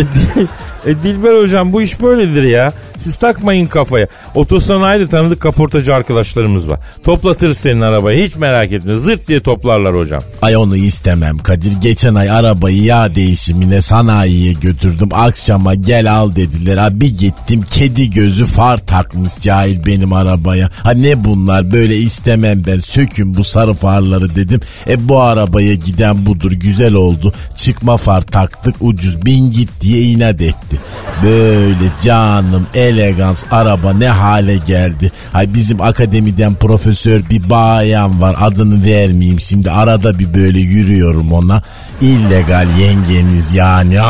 [0.86, 2.73] e, Dilber hocam bu iş böyledir ya.
[3.04, 4.08] Siz takmayın kafaya.
[4.36, 6.80] Otosanayide tanıdık kaportacı arkadaşlarımız var.
[7.04, 8.98] Toplatırız senin arabayı hiç merak etme.
[8.98, 10.22] Zırt diye toplarlar hocam.
[10.42, 11.74] Ay onu istemem Kadir.
[11.82, 15.10] Geçen ay arabayı yağ değişimine sanayiye götürdüm.
[15.12, 16.78] Akşama gel al dediler.
[16.78, 20.70] Ha bir gittim kedi gözü far takmış cahil benim arabaya.
[20.84, 22.80] Ha ne bunlar böyle istemem ben.
[22.80, 24.62] Sökün bu sarı farları dedim.
[24.88, 27.34] E bu arabaya giden budur güzel oldu.
[27.56, 30.80] Çıkma far taktık ucuz bin git diye inat etti.
[31.24, 35.12] Böyle canım elegans araba ne hale geldi.
[35.32, 41.62] Hay bizim akademiden profesör bir bayan var adını vermeyeyim şimdi arada bir böyle yürüyorum ona.
[42.01, 44.01] illegal yengeniz yani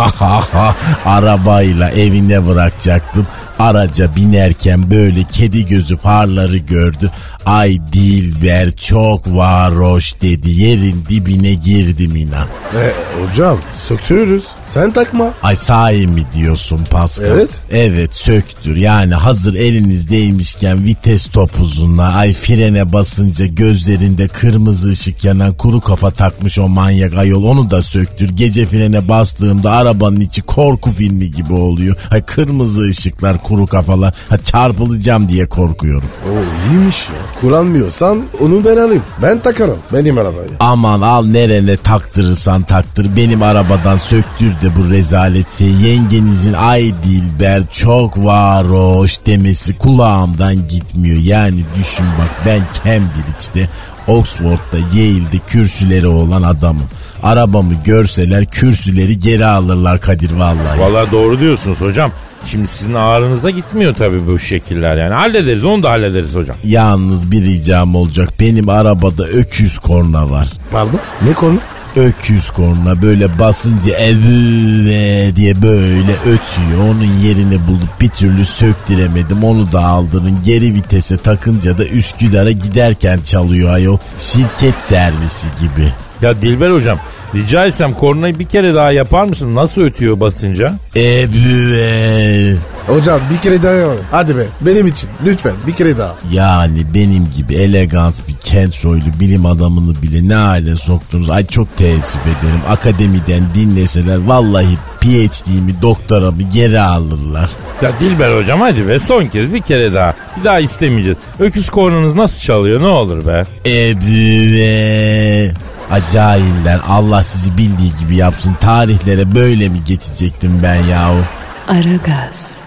[1.06, 3.28] arabayla evine bırakacaktım.
[3.63, 7.12] Araca binerken böyle kedi gözü farları gördü.
[7.45, 10.52] Ay Dilber çok varoş dedi.
[10.52, 12.47] Yerin dibine girdim inan.
[12.47, 14.47] E, hocam söktürürüz.
[14.65, 15.34] Sen takma.
[15.43, 17.26] Ay sahi mi diyorsun Pascal?
[17.28, 17.62] Evet.
[17.71, 18.76] Evet söktür.
[18.76, 26.60] Yani hazır elinizdeymişken vites topuzuna ay frene basınca gözlerinde kırmızı ışık yanan kuru kafa takmış
[26.60, 28.30] o manyak ayol onu da söktür.
[28.30, 31.95] Gece frene bastığımda arabanın içi korku filmi gibi oluyor.
[32.12, 34.13] Ay kırmızı ışıklar kuru kafalar.
[34.30, 36.10] Ha çarpılacağım diye korkuyorum.
[36.26, 36.32] O
[36.70, 37.42] iyiymiş ya.
[37.42, 39.04] Kullanmıyorsan onu ben alayım.
[39.22, 40.50] Ben takarım benim arabayı.
[40.60, 43.16] Aman al nerene taktırırsan taktır.
[43.16, 45.63] Benim arabadan söktür de bu rezaleti.
[45.63, 51.18] Yengenizin ay Dilber çok varoş demesi kulağımdan gitmiyor.
[51.18, 53.70] Yani düşün bak ben Cambridge'de
[54.08, 56.88] Oxford'da Yale'de kürsüleri olan adamım.
[57.24, 60.80] Arabamı görseler kürsüleri geri alırlar Kadir vallahi.
[60.80, 62.12] Vallahi doğru diyorsunuz hocam.
[62.46, 65.14] Şimdi sizin ağrınıza gitmiyor tabii bu şekiller yani.
[65.14, 66.56] Hallederiz onu da hallederiz hocam.
[66.64, 68.30] Yalnız bir ricam olacak.
[68.40, 70.48] Benim arabada öküz korna var.
[70.72, 71.60] Pardon ne konu?
[71.96, 76.90] öküz korna böyle basınca evve diye böyle ötüyor.
[76.90, 79.44] Onun yerini bulup bir türlü söktüremedim.
[79.44, 80.38] Onu da aldırın.
[80.46, 83.98] Geri vitese takınca da Üsküdar'a giderken çalıyor ayol.
[84.20, 85.94] Şirket servisi gibi.
[86.24, 87.00] Ya Dilber hocam
[87.36, 89.56] rica etsem kornayı bir kere daha yapar mısın?
[89.56, 90.74] Nasıl ötüyor basınca?
[90.96, 92.56] Ebüve.
[92.88, 94.06] Hocam bir kere daha yapalım.
[94.12, 96.16] Hadi be benim için lütfen bir kere daha.
[96.32, 101.30] Yani benim gibi elegans bir kent soylu bilim adamını bile ne hale soktunuz.
[101.30, 102.62] Ay çok teessüf ederim.
[102.70, 107.50] Akademiden dinleseler vallahi PhD'mi doktoramı geri alırlar.
[107.82, 110.16] Ya Dilber hocam hadi be son kez bir kere daha.
[110.40, 111.18] Bir daha istemeyeceğiz.
[111.40, 113.46] Öküz kornanız nasıl çalıyor ne olur be?
[113.66, 115.52] Ebüve.
[115.91, 118.56] Acayipler Allah sizi bildiği gibi yapsın.
[118.60, 121.19] Tarihlere böyle mi geçecektim ben yahu?
[121.67, 122.58] Aragaz,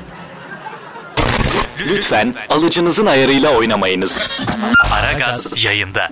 [1.86, 4.28] Lütfen alıcınızın ayarıyla oynamayınız.
[4.92, 6.08] Aragaz yayında.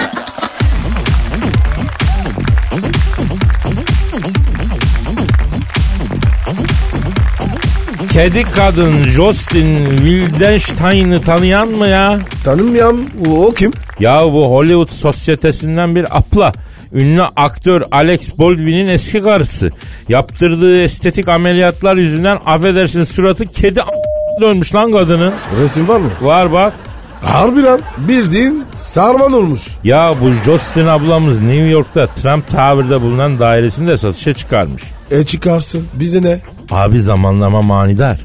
[8.12, 12.18] Kedi kadın Jocelyn Wildenstein'ı tanıyan mı ya?
[12.44, 13.72] Tanımıyorum o, o kim?
[14.00, 16.52] Ya bu Hollywood sosyetesinden bir apla.
[16.94, 19.70] Ünlü aktör Alex Baldwin'in eski karısı.
[20.08, 25.34] Yaptırdığı estetik ameliyatlar yüzünden affedersin suratı kedi a- dönmüş lan kadının.
[25.60, 26.10] Resim var mı?
[26.20, 26.72] Var bak.
[27.22, 29.60] Harbi lan bildiğin sarman olmuş.
[29.84, 34.82] Ya bu Jocelyn ablamız New York'ta Trump Tower'da bulunan dairesini de satışa çıkarmış.
[35.10, 36.38] E çıkarsın bize ne?
[36.70, 38.18] Abi zamanlama manidar.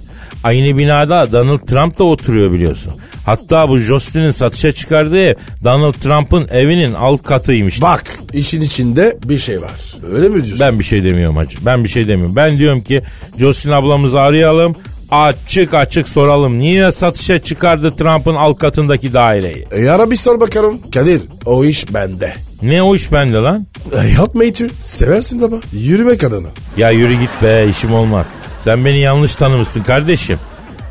[0.43, 2.93] Aynı binada Donald Trump da oturuyor biliyorsun.
[3.25, 7.81] Hatta bu Jocelyn'in satışa çıkardığı ev Donald Trump'ın evinin alt katıymış.
[7.81, 9.95] Bak işin içinde bir şey var.
[10.15, 10.59] Öyle mi diyorsun?
[10.59, 11.57] Ben bir şey demiyorum hacı.
[11.65, 12.35] Ben bir şey demiyorum.
[12.35, 13.01] Ben diyorum ki
[13.37, 14.75] Jocelyn ablamızı arayalım.
[15.11, 16.59] Açık açık soralım.
[16.59, 19.65] Niye satışa çıkardı Trump'ın alt katındaki daireyi?
[19.71, 20.79] E ara bir sor bakalım.
[20.93, 22.33] Kadir o iş bende.
[22.61, 23.67] Ne o iş bende lan?
[24.03, 24.69] E, yapma iti.
[24.79, 25.55] Seversin baba.
[25.73, 26.47] Yürüme kadını.
[26.77, 28.25] Ya yürü git be işim olmaz.
[28.69, 30.39] Sen beni yanlış tanımışsın kardeşim.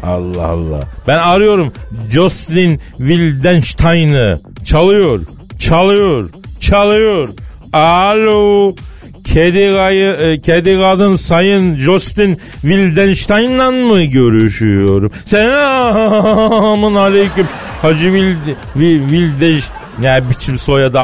[0.03, 0.81] Allah Allah.
[1.09, 1.73] Ben arıyorum
[2.11, 4.41] Jocelyn Wildenstein'ı.
[4.65, 5.21] Çalıyor,
[5.59, 7.29] çalıyor, çalıyor.
[7.73, 8.75] Alo.
[9.25, 15.13] Kedi, gayı, e, kedi kadın sayın Jocelyn Wildenstein'la mı görüşüyorum?
[15.27, 17.49] Selamun aleyküm.
[17.83, 19.63] Hacı Wild, Wildenstein.
[19.99, 21.01] Ne biçim soyadı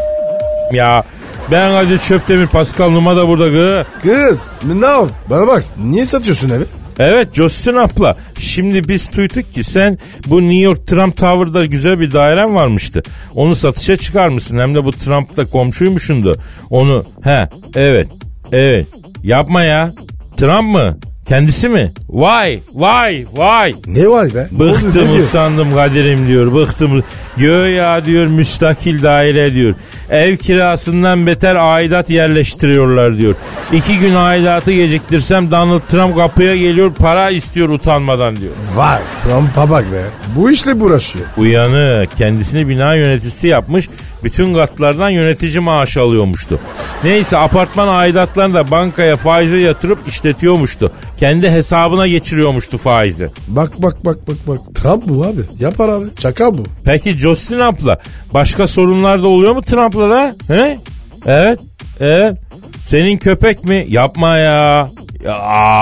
[0.73, 1.05] ya.
[1.51, 3.85] Ben Hacı Çöptemir Pascal Numa da burada gı.
[4.03, 4.87] Kız ne
[5.31, 6.65] Bana bak niye satıyorsun evi?
[6.99, 8.17] Evet Justin abla.
[8.39, 13.03] Şimdi biz duyduk ki sen bu New York Trump Tower'da güzel bir dairen varmıştı.
[13.35, 14.59] Onu satışa çıkarmışsın.
[14.59, 16.37] Hem de bu Trump'la komşuymuşsundu.
[16.71, 18.09] Onu he evet
[18.53, 18.87] evet
[19.23, 19.93] yapma ya.
[20.37, 20.99] Trump mı?
[21.29, 21.93] Kendisi mi?
[22.09, 23.75] Vay vay vay.
[23.87, 24.49] Ne vay be?
[24.51, 25.19] Bıktım diyor?
[25.19, 26.55] usandım Kadir'im diyor.
[26.55, 27.05] Bıktım.
[27.37, 29.75] Göya diyor müstakil daire diyor.
[30.11, 33.35] Ev kirasından beter aidat yerleştiriyorlar diyor.
[33.73, 38.53] İki gün aidatı geciktirsem Donald Trump kapıya geliyor para istiyor utanmadan diyor.
[38.75, 40.03] Vay Trump'a bak be.
[40.37, 41.25] Bu işle uğraşıyor.
[41.37, 43.89] Uyanık kendisini bina yöneticisi yapmış
[44.25, 46.61] bütün katlardan yönetici maaşı alıyormuştu.
[47.05, 50.93] Neyse apartman aidatlarını da bankaya faize yatırıp işletiyormuştu.
[51.25, 53.29] Kendi hesabına geçiriyormuştu faizi.
[53.49, 54.75] Bak bak bak bak bak.
[54.75, 55.41] Trump bu abi.
[55.59, 56.05] Yapar abi.
[56.17, 56.63] Çakal bu.
[56.85, 57.99] Peki Jocelyn abla
[58.35, 60.37] başka sorunlar da oluyor mu Trump'la da?
[60.49, 60.79] He?
[61.27, 61.59] Evet.
[62.01, 62.39] Evet.
[62.83, 63.87] Senin köpek mi?
[63.89, 64.89] Yapma ya.
[65.25, 65.39] ya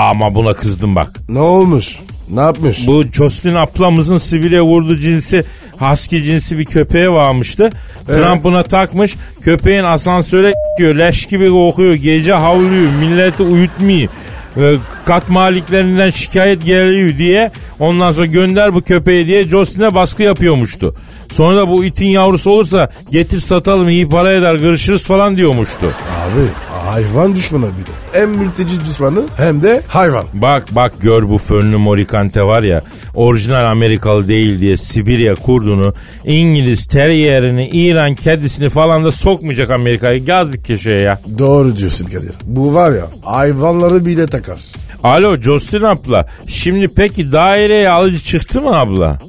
[0.09, 1.09] ama buna kızdım bak.
[1.29, 1.99] Ne olmuş?
[2.29, 2.87] Ne yapmış?
[2.87, 5.45] Bu Jocelyn ablamızın sivile vurdu cinsi
[5.79, 7.71] husky cinsi bir köpeğe varmıştı.
[8.07, 9.15] Trump buna takmış.
[9.41, 10.95] Köpeğin asansöre diyor.
[10.95, 11.93] Leş gibi kokuyor.
[11.93, 12.91] Gece havlıyor.
[12.91, 14.09] Milleti uyutmuyor.
[14.57, 20.95] Ee, Kat maliklerinden şikayet geliyor diye ondan sonra gönder bu köpeği diye Jocelyn'e baskı yapıyormuştu.
[21.31, 25.85] Sonra da bu itin yavrusu olursa getir satalım iyi para eder görüşürüz falan diyormuştu.
[25.85, 28.19] Abi hayvan düşmanı bir de.
[28.19, 30.25] Hem mülteci düşmanı hem de hayvan.
[30.33, 32.81] Bak bak gör bu fönlü morikante var ya
[33.15, 35.93] orijinal Amerikalı değil diye Sibirya kurdunu
[36.25, 41.19] İngiliz teryerini İran kedisini falan da sokmayacak Amerika'yı gaz bir köşeye ya.
[41.37, 42.35] Doğru diyorsun Kadir.
[42.43, 44.59] Bu var ya hayvanları bile takar.
[45.03, 49.19] Alo Jocelyn abla şimdi peki daireye alıcı çıktı mı abla?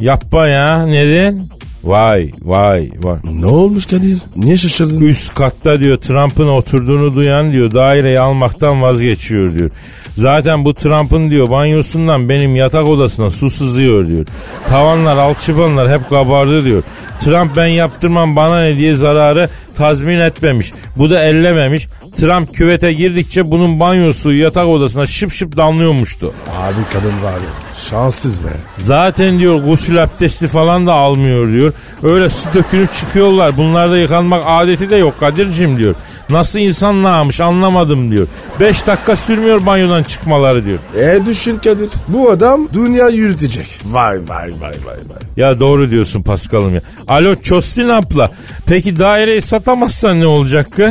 [0.00, 1.48] Yapma ya neden?
[1.84, 3.18] Vay vay vay.
[3.40, 4.18] Ne olmuş Kadir?
[4.36, 5.00] Niye şaşırdın?
[5.06, 9.70] Üst katta diyor Trump'ın oturduğunu duyan diyor daireyi almaktan vazgeçiyor diyor.
[10.16, 14.26] Zaten bu Trump'ın diyor banyosundan benim yatak odasına su sızıyor diyor.
[14.66, 16.82] Tavanlar alçıpanlar hep kabardı diyor.
[17.18, 20.72] Trump ben yaptırmam bana ne diye zararı tazmin etmemiş.
[20.96, 21.86] Bu da ellememiş.
[22.16, 26.34] Trump küvete girdikçe bunun banyosu yatak odasına şıp şıp damlıyormuştu.
[26.58, 28.48] Abi kadın var ya şanssız be.
[28.78, 31.72] Zaten diyor gusül abdesti falan da almıyor diyor.
[32.02, 33.56] Öyle su dökülüp çıkıyorlar.
[33.56, 35.94] Bunlarda yıkanmak adeti de yok Kadir'cim diyor.
[36.28, 38.26] Nasıl insan nağmış anlamadım diyor.
[38.60, 40.78] 5 dakika sürmüyor banyodan çıkmaları diyor.
[40.98, 41.90] E düşün Kadir.
[42.08, 43.66] Bu adam dünya yürütecek.
[43.84, 45.22] Vay vay vay vay vay.
[45.36, 46.80] Ya doğru diyorsun Paskal'ım ya.
[47.08, 48.30] Alo Çoslin abla.
[48.66, 50.88] Peki daireyi satamazsan ne olacak ki?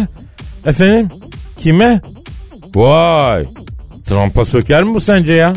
[0.65, 1.09] Efendim?
[1.57, 2.01] Kime?
[2.75, 3.45] Vay.
[4.05, 5.53] Trump'a söker mi bu sence ya?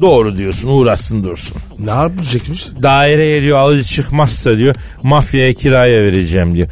[0.00, 1.56] Doğru diyorsun uğraşsın dursun.
[1.78, 2.68] Ne yapacakmış?
[2.82, 6.68] Daireye diyor alıcı çıkmazsa diyor mafyaya kiraya vereceğim diyor.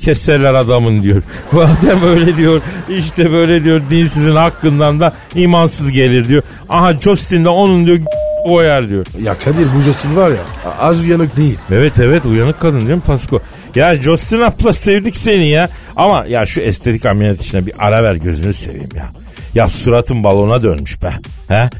[0.00, 1.22] keserler adamın diyor.
[1.52, 6.42] Madem öyle diyor işte böyle diyor dinsizin hakkından da imansız gelir diyor.
[6.68, 7.98] Aha Justin de onun diyor
[8.44, 9.06] koyar diyor.
[9.22, 10.36] Ya Kadir bu Justin var ya
[10.80, 11.58] az uyanık değil.
[11.70, 13.40] Evet evet uyanık kadın değil mi Pasko?
[13.74, 15.68] Ya Justin abla sevdik seni ya.
[15.96, 19.08] Ama ya şu estetik ameliyat işine bir ara ver gözünü seveyim ya.
[19.54, 21.10] Ya suratın balona dönmüş be.
[21.48, 21.70] He?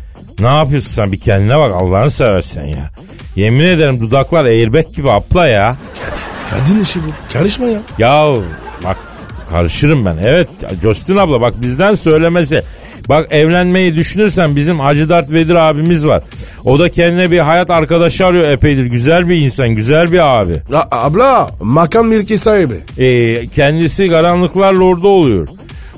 [0.41, 2.91] Ne yapıyorsun sen bir kendine bak Allah'ını seversen ya.
[3.37, 5.77] Yemin ederim dudaklar airbag gibi abla ya.
[6.07, 6.23] Kadir.
[6.51, 7.33] Kadın işi bu.
[7.33, 7.81] Karışma ya.
[7.99, 8.27] Ya
[8.85, 8.97] bak
[9.51, 10.17] karışırım ben.
[10.17, 10.49] Evet
[10.83, 12.63] Justin abla bak bizden söylemesi.
[13.11, 16.23] Bak evlenmeyi düşünürsen bizim Hacı Dert Vedir abimiz var.
[16.65, 18.85] O da kendine bir hayat arkadaşı arıyor epeydir.
[18.85, 20.53] Güzel bir insan, güzel bir abi.
[20.73, 22.75] Ya, abla makam mülki sahibi.
[22.99, 25.49] Ee, kendisi karanlıklarla orada oluyor.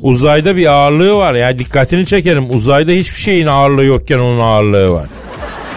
[0.00, 1.34] Uzayda bir ağırlığı var.
[1.34, 2.50] Yani dikkatini çekerim.
[2.50, 5.06] Uzayda hiçbir şeyin ağırlığı yokken onun ağırlığı var.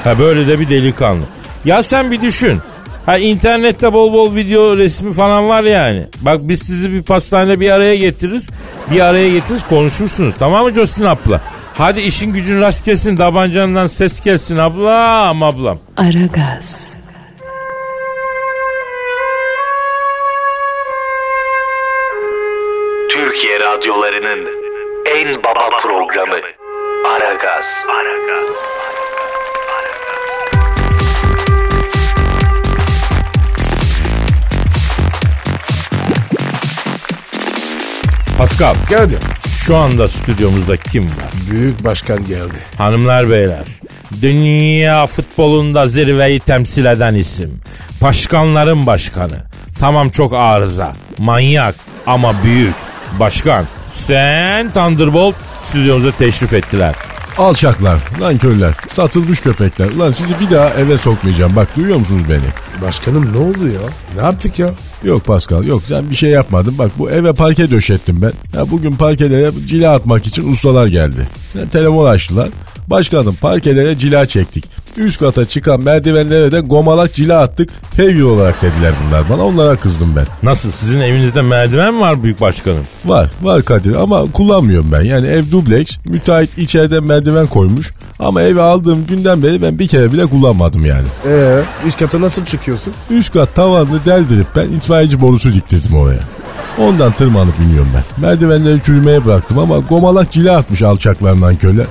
[0.03, 1.25] Ha böyle de bir delikanlı.
[1.65, 2.59] Ya sen bir düşün.
[3.05, 6.07] Ha internette bol bol video resmi falan var yani.
[6.21, 8.49] Bak biz sizi bir pastanede bir araya getiririz.
[8.91, 10.35] Bir araya getiririz konuşursunuz.
[10.39, 11.41] Tamam mı Justin abla?
[11.73, 13.17] Hadi işin gücün rast gelsin.
[13.17, 15.79] Tabancandan ses gelsin ablam ablam.
[15.97, 16.95] Aragaz.
[23.09, 24.47] Türkiye radyolarının
[25.15, 26.37] en baba programı
[27.07, 27.85] Aragaz.
[38.45, 39.19] Pascal Kadir.
[39.58, 41.51] şu anda stüdyomuzda kim var?
[41.51, 42.53] Büyük başkan geldi.
[42.77, 43.63] Hanımlar beyler,
[44.21, 47.62] dünya futbolunda zirveyi temsil eden isim.
[48.01, 49.38] Başkanların başkanı.
[49.79, 51.75] Tamam çok arıza, manyak
[52.08, 52.73] ama büyük.
[53.19, 56.95] Başkan, sen Thunderbolt stüdyomuza teşrif ettiler.
[57.38, 59.88] Alçaklar, nankörler, satılmış köpekler.
[59.89, 61.55] Ulan sizi bir daha eve sokmayacağım.
[61.55, 62.81] Bak duyuyor musunuz beni?
[62.81, 63.81] Başkanım ne oldu ya?
[64.15, 64.69] Ne yaptık ya?
[65.05, 66.77] Yok Pascal yok sen bir şey yapmadın.
[66.77, 68.31] Bak bu eve parke döşettim ben.
[68.57, 71.27] Ya bugün parkelere cila atmak için ustalar geldi.
[71.59, 72.49] Ya, telefon açtılar.
[72.87, 74.65] Başkanım parkelere cila çektik.
[74.97, 77.69] Üst kata çıkan merdivenlere de gomalak cila attık.
[77.95, 79.45] Fevri olarak dediler bunlar bana.
[79.45, 80.25] Onlara kızdım ben.
[80.43, 82.84] Nasıl sizin evinizde merdiven mi var büyük başkanım?
[83.05, 85.01] Var var Kadir ama kullanmıyorum ben.
[85.01, 85.97] Yani ev dubleks.
[86.05, 87.91] Müteahhit içeride merdiven koymuş.
[88.19, 91.08] Ama evi aldığım günden beri ben bir kere bile kullanmadım yani.
[91.27, 92.93] Ee, üst kata nasıl çıkıyorsun?
[93.10, 96.19] Üst kat tavanını deldirip ben itfaiyeci borusu diktirdim oraya.
[96.79, 98.21] Ondan tırmanıp iniyorum ben.
[98.21, 101.86] Merdivenleri çürümeye bıraktım ama gomalak cila atmış alçaklarından köle.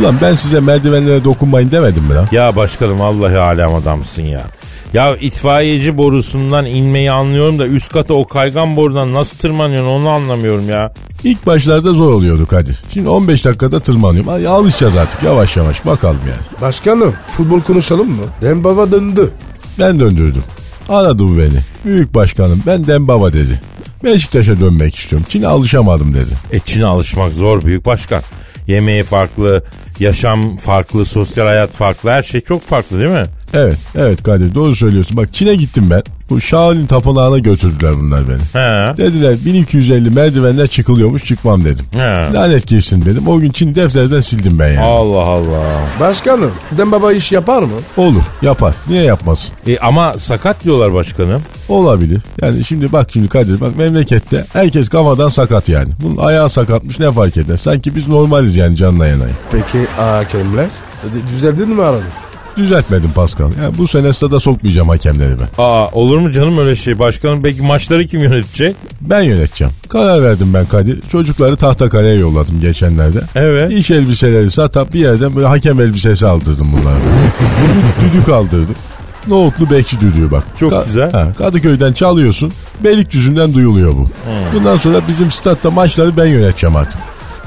[0.00, 2.26] Ulan ben size merdivenlere dokunmayın demedim mi lan?
[2.32, 4.42] Ya başkanım vallahi alem adamsın ya.
[4.92, 10.68] Ya itfaiyeci borusundan inmeyi anlıyorum da üst kata o kaygan borudan nasıl tırmanıyorsun onu anlamıyorum
[10.68, 10.92] ya.
[11.24, 12.82] İlk başlarda zor oluyordu Kadir.
[12.94, 14.32] Şimdi 15 dakikada tırmanıyorum.
[14.32, 16.60] Ay, alışacağız artık yavaş yavaş bakalım yani.
[16.60, 18.22] Başkanım futbol konuşalım mı?
[18.42, 19.30] Dembaba döndü.
[19.78, 20.44] Ben döndürdüm.
[20.88, 21.60] Aradı bu beni.
[21.84, 23.60] Büyük başkanım ben Dembaba dedi.
[24.04, 25.26] Beşiktaş'a dönmek istiyorum.
[25.30, 26.30] Çin'e alışamadım dedi.
[26.52, 28.22] E Çin'e alışmak zor büyük başkan.
[28.66, 29.64] Yemeği farklı,
[29.98, 33.26] yaşam farklı, sosyal hayat farklı, her şey çok farklı değil mi?
[33.54, 35.16] Evet, evet Kadir doğru söylüyorsun.
[35.16, 36.02] Bak Çin'e gittim ben.
[36.30, 38.38] Bu Shaolin tapınağına götürdüler bunlar beni.
[38.62, 38.96] He.
[38.96, 41.86] Dediler 1250 merdivenler çıkılıyormuş çıkmam dedim.
[41.92, 42.32] He.
[42.32, 43.28] Lanet girsin dedim.
[43.28, 44.80] O gün Çin defterden sildim ben yani.
[44.80, 45.64] Allah Allah.
[46.00, 47.68] Başkanım Dembaba iş yapar mı?
[47.96, 48.74] Olur yapar.
[48.88, 49.52] Niye yapmasın?
[49.66, 51.42] E ama sakat diyorlar başkanım.
[51.68, 52.22] Olabilir.
[52.42, 55.88] Yani şimdi bak şimdi Kadir bak memlekette herkes kafadan sakat yani.
[56.02, 57.56] Bunun ayağı sakatmış ne fark eder?
[57.56, 59.32] Sanki biz normaliz yani canla yanayı.
[59.52, 60.68] Peki hakemler?
[61.28, 62.04] Düzeldin mi aranız?
[62.56, 63.50] Düzeltmedim Pascal.
[63.62, 65.62] Yani bu sene stada sokmayacağım hakemleri ben.
[65.62, 67.42] Aa olur mu canım öyle şey başkanım?
[67.42, 68.76] Peki maçları kim yönetecek?
[69.00, 69.72] Ben yöneteceğim.
[69.88, 71.00] Karar verdim ben Kadir.
[71.12, 73.20] Çocukları tahta kaleye yolladım geçenlerde.
[73.34, 73.72] Evet.
[73.72, 76.96] İş elbiseleri satıp bir yerden böyle hakem elbisesi aldırdım bunlara.
[76.96, 78.74] düdük, düdük aldırdım.
[79.28, 80.44] Nohutlu bekçi düdüğü bak.
[80.60, 81.12] Çok güzel.
[81.12, 82.52] Ha, Kadıköy'den çalıyorsun.
[82.84, 84.10] Beylikdüzü'nden duyuluyor bu.
[84.54, 87.00] Bundan sonra bizim statta maçları ben yöneteceğim artık.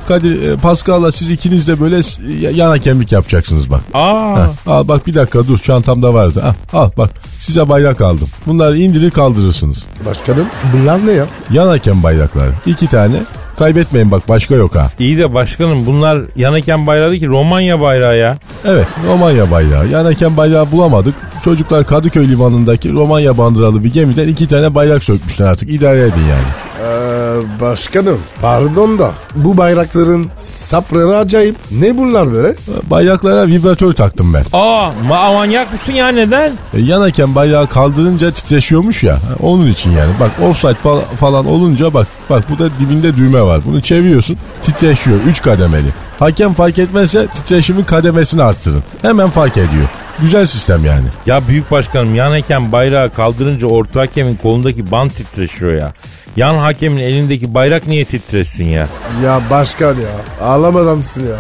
[0.10, 3.82] Kadir e, Pascal'la siz ikiniz de böyle s- y- yan hakemlik yapacaksınız bak.
[3.94, 4.36] Aa.
[4.36, 6.44] Ha, al bak bir dakika dur çantamda vardı.
[6.74, 8.28] Al, al bak size bayrak aldım.
[8.48, 9.84] Bunları indirir kaldırırsınız.
[10.06, 11.26] Başkanım bunlar ne ya?
[11.52, 12.52] Yan hakem bayrakları.
[12.66, 13.16] iki tane.
[13.60, 14.92] Kaybetmeyin bak başka yok ha.
[15.00, 18.38] İyi de başkanım bunlar yanıken bayrağı değil ki Romanya bayrağı ya.
[18.66, 19.88] Evet Romanya bayrağı.
[19.88, 21.16] Yan hakem bayrağı bulamadık.
[21.46, 26.48] Çocuklar Kadıköy limanındaki Romanya bandıralı bir gemiden iki tane bayrak sökmüşler artık idare edin yani.
[26.80, 31.56] Ee, başkanım pardon da bu bayrakların sapları acayip.
[31.72, 32.56] Ne bunlar böyle?
[32.84, 34.44] Bayraklara vibratör taktım ben.
[34.54, 36.52] Aa ma manyak mısın ya neden?
[36.74, 39.18] E, yanarken bayrağı kaldırınca titreşiyormuş ya.
[39.42, 40.12] Onun için yani.
[40.20, 43.62] Bak offside fal- falan olunca bak bak bu da dibinde düğme var.
[43.66, 45.88] Bunu çeviriyorsun titreşiyor 3 kademeli.
[46.20, 48.84] Hakem fark etmezse titreşimin kademesini arttırın.
[49.02, 49.88] Hemen fark ediyor.
[50.22, 51.08] Güzel sistem yani.
[51.26, 55.94] Ya büyük başkanım yan hakem bayrağı kaldırınca orta hakemin kolundaki bant titreşiyor ya.
[56.38, 58.88] Yan hakemin elindeki bayrak niye titresin ya?
[59.24, 60.10] Ya başkan ya
[60.42, 61.38] ağlam adamsın ya.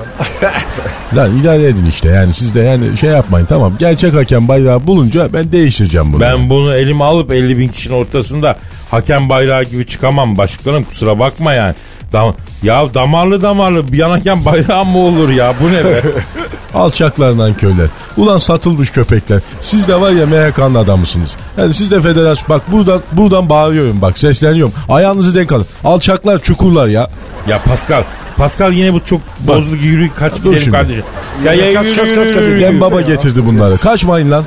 [1.16, 3.76] Lan idare edin işte yani siz de yani şey yapmayın tamam.
[3.80, 6.22] Gerçek hakem bayrağı bulunca ben değiştireceğim bunu.
[6.22, 8.56] Ben bunu elime alıp 50 bin kişinin ortasında
[8.92, 11.76] hakem bayrağı gibi çıkamam başkanım kusura bakma yani.
[12.14, 12.34] Dam
[12.64, 16.02] ya damarlı damarlı bir yan hakem bayrağı mı olur ya bu ne be?
[16.74, 17.88] Alçaklarından köyler.
[18.18, 19.40] Ulan satılmış köpekler.
[19.60, 21.36] Siz de var ya MHK'nın adamısınız.
[21.58, 24.74] Yani siz de federasyon bak buradan buradan bağırıyorum bak sesleniyorum.
[24.90, 25.66] Ayağınızı denk alın.
[25.84, 27.10] Alçaklar çukurlar ya.
[27.48, 28.04] ya Pascal
[28.38, 31.04] Pascal yine bu çok bozdu yürü kaç gidelim kardeşim.
[31.46, 32.60] Ya, ya Kaç, yürü kaç, yürü, kaç, yürü, kaç, yürü.
[32.60, 33.78] Gem baba getirdi bunları.
[33.78, 34.44] Kaçmayın lan.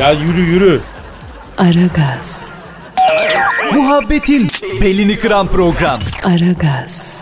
[0.00, 0.80] Ya yürü yürü.
[1.58, 2.48] Aragaz,
[3.74, 4.48] Muhabbetin
[4.80, 5.98] belini kıran program.
[6.24, 7.20] Aragaz,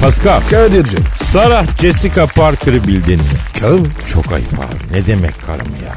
[0.00, 3.24] Pascal Kadir'cim Sarah Jessica Parker'ı bildin mi?
[3.60, 3.86] karı mı?
[4.12, 4.92] Çok ayıp abi.
[4.92, 5.94] Ne demek karım ya?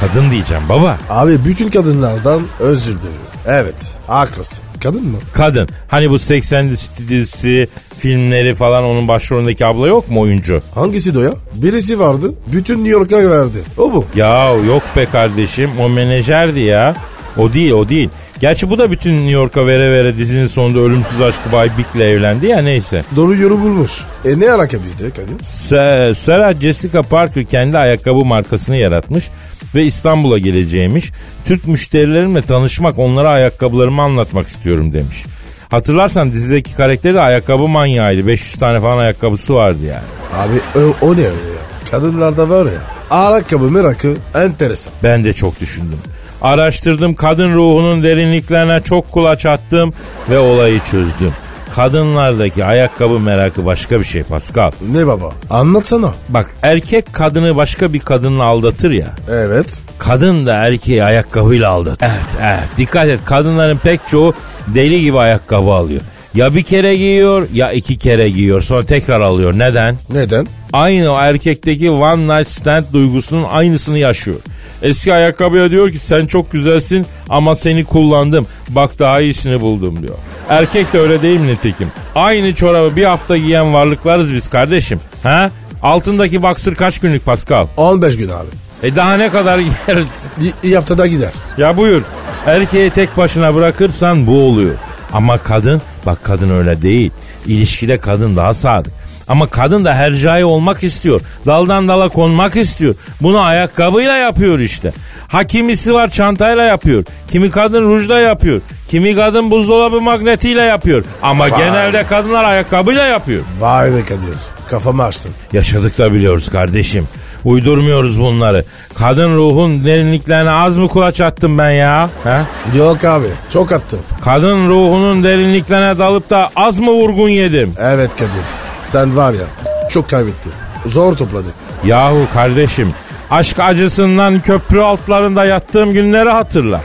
[0.00, 0.98] Kadın diyeceğim baba.
[1.10, 3.25] Abi bütün kadınlardan özür diliyorum.
[3.46, 4.64] Evet haklısın.
[4.82, 5.18] Kadın mı?
[5.32, 5.68] Kadın.
[5.88, 7.68] Hani bu 80 City dizisi,
[7.98, 10.62] filmleri falan onun başrolündeki abla yok mu oyuncu?
[10.74, 11.32] Hangisi o ya?
[11.54, 13.58] Birisi vardı bütün New York'a verdi.
[13.78, 14.04] O bu.
[14.16, 16.96] Ya yok be kardeşim o menajerdi ya.
[17.38, 18.08] O değil o değil.
[18.40, 22.46] Gerçi bu da bütün New York'a vere vere dizinin sonunda ölümsüz aşkı Bay Big'le evlendi
[22.46, 23.04] ya neyse.
[23.16, 23.90] Doğru yolu bulmuş.
[24.24, 25.08] E ne alaka bizde?
[25.42, 29.30] Sa- Sarah Jessica Parker kendi ayakkabı markasını yaratmış
[29.74, 31.12] ve İstanbul'a geleceğimiş.
[31.44, 35.24] Türk müşterilerimle tanışmak, onlara ayakkabılarımı anlatmak istiyorum demiş.
[35.70, 38.26] Hatırlarsan dizideki karakteri de ayakkabı manyağıydı.
[38.26, 40.42] 500 tane falan ayakkabısı vardı yani.
[40.42, 41.90] Abi o, o ne öyle ya?
[41.90, 42.80] Kadınlarda var ya.
[43.10, 44.92] Ayakkabı merakı enteresan.
[45.02, 45.98] Ben de çok düşündüm.
[46.42, 49.94] Araştırdım, kadın ruhunun derinliklerine çok kulaç attım
[50.30, 51.32] ve olayı çözdüm.
[51.76, 54.70] Kadınlardaki ayakkabı merakı başka bir şey Pascal.
[54.92, 55.32] Ne baba?
[55.50, 56.10] Anlatsana.
[56.28, 59.14] Bak erkek kadını başka bir kadınla aldatır ya.
[59.30, 59.82] Evet.
[59.98, 62.06] Kadın da erkeği ayakkabıyla aldatır.
[62.06, 62.68] Evet, evet.
[62.76, 64.34] Dikkat et kadınların pek çoğu
[64.66, 66.00] deli gibi ayakkabı alıyor.
[66.36, 69.58] Ya bir kere giyiyor ya iki kere giyiyor sonra tekrar alıyor.
[69.58, 69.96] Neden?
[70.10, 70.46] Neden?
[70.72, 74.36] Aynı o erkekteki one night stand duygusunun aynısını yaşıyor.
[74.82, 78.46] Eski ayakkabıya diyor ki sen çok güzelsin ama seni kullandım.
[78.68, 80.14] Bak daha iyisini buldum diyor.
[80.48, 81.88] Erkek de öyle değil mi nitekim?
[82.14, 85.00] Aynı çorabı bir hafta giyen varlıklarız biz kardeşim.
[85.22, 85.50] Ha?
[85.82, 87.66] Altındaki baksır kaç günlük Pascal?
[87.76, 88.48] 15 gün abi.
[88.82, 90.26] E daha ne kadar giyeriz?
[90.40, 91.32] Bir, bir haftada gider.
[91.58, 92.02] Ya buyur.
[92.46, 94.74] Erkeği tek başına bırakırsan bu oluyor.
[95.16, 97.10] Ama kadın, bak kadın öyle değil.
[97.46, 98.92] İlişkide kadın daha sadık.
[99.28, 101.20] Ama kadın da hercai olmak istiyor.
[101.46, 102.94] Daldan dala konmak istiyor.
[103.20, 104.92] Bunu ayakkabıyla yapıyor işte.
[105.28, 107.04] Ha kimisi var çantayla yapıyor.
[107.32, 108.60] Kimi kadın rujla yapıyor.
[108.88, 111.04] Kimi kadın buzdolabı magnetiyle yapıyor.
[111.22, 113.42] Ama genelde kadınlar ayakkabıyla yapıyor.
[113.58, 114.36] Vay be Kadir.
[114.68, 115.32] Kafamı açtın.
[115.52, 117.08] Yaşadık da biliyoruz kardeşim.
[117.46, 118.64] Uydurmuyoruz bunları.
[118.94, 122.10] Kadın ruhun derinliklerine az mı kulaç attım ben ya?
[122.24, 122.46] Ha?
[122.78, 123.26] Yok abi.
[123.52, 124.00] Çok attın.
[124.24, 127.74] Kadın ruhunun derinliklerine dalıp da az mı vurgun yedim?
[127.80, 128.46] Evet Kadir.
[128.82, 129.46] Sen var ya
[129.90, 130.52] çok kaybettin.
[130.86, 131.54] Zor topladık.
[131.84, 132.94] Yahu kardeşim
[133.30, 136.80] aşk acısından köprü altlarında yattığım günleri hatırla.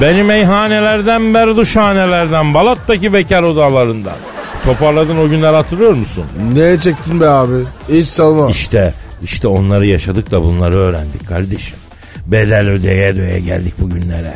[0.00, 4.16] Beni meyhanelerden berduşhanelerden Balat'taki bekar odalarından.
[4.64, 6.24] Toparladın o günler hatırlıyor musun?
[6.54, 7.54] Ne çektin be abi?
[7.88, 8.50] Hiç salma.
[8.50, 11.76] İşte işte onları yaşadık da bunları öğrendik kardeşim.
[12.26, 14.34] Bedel ödeye ödeye geldik bugünlere.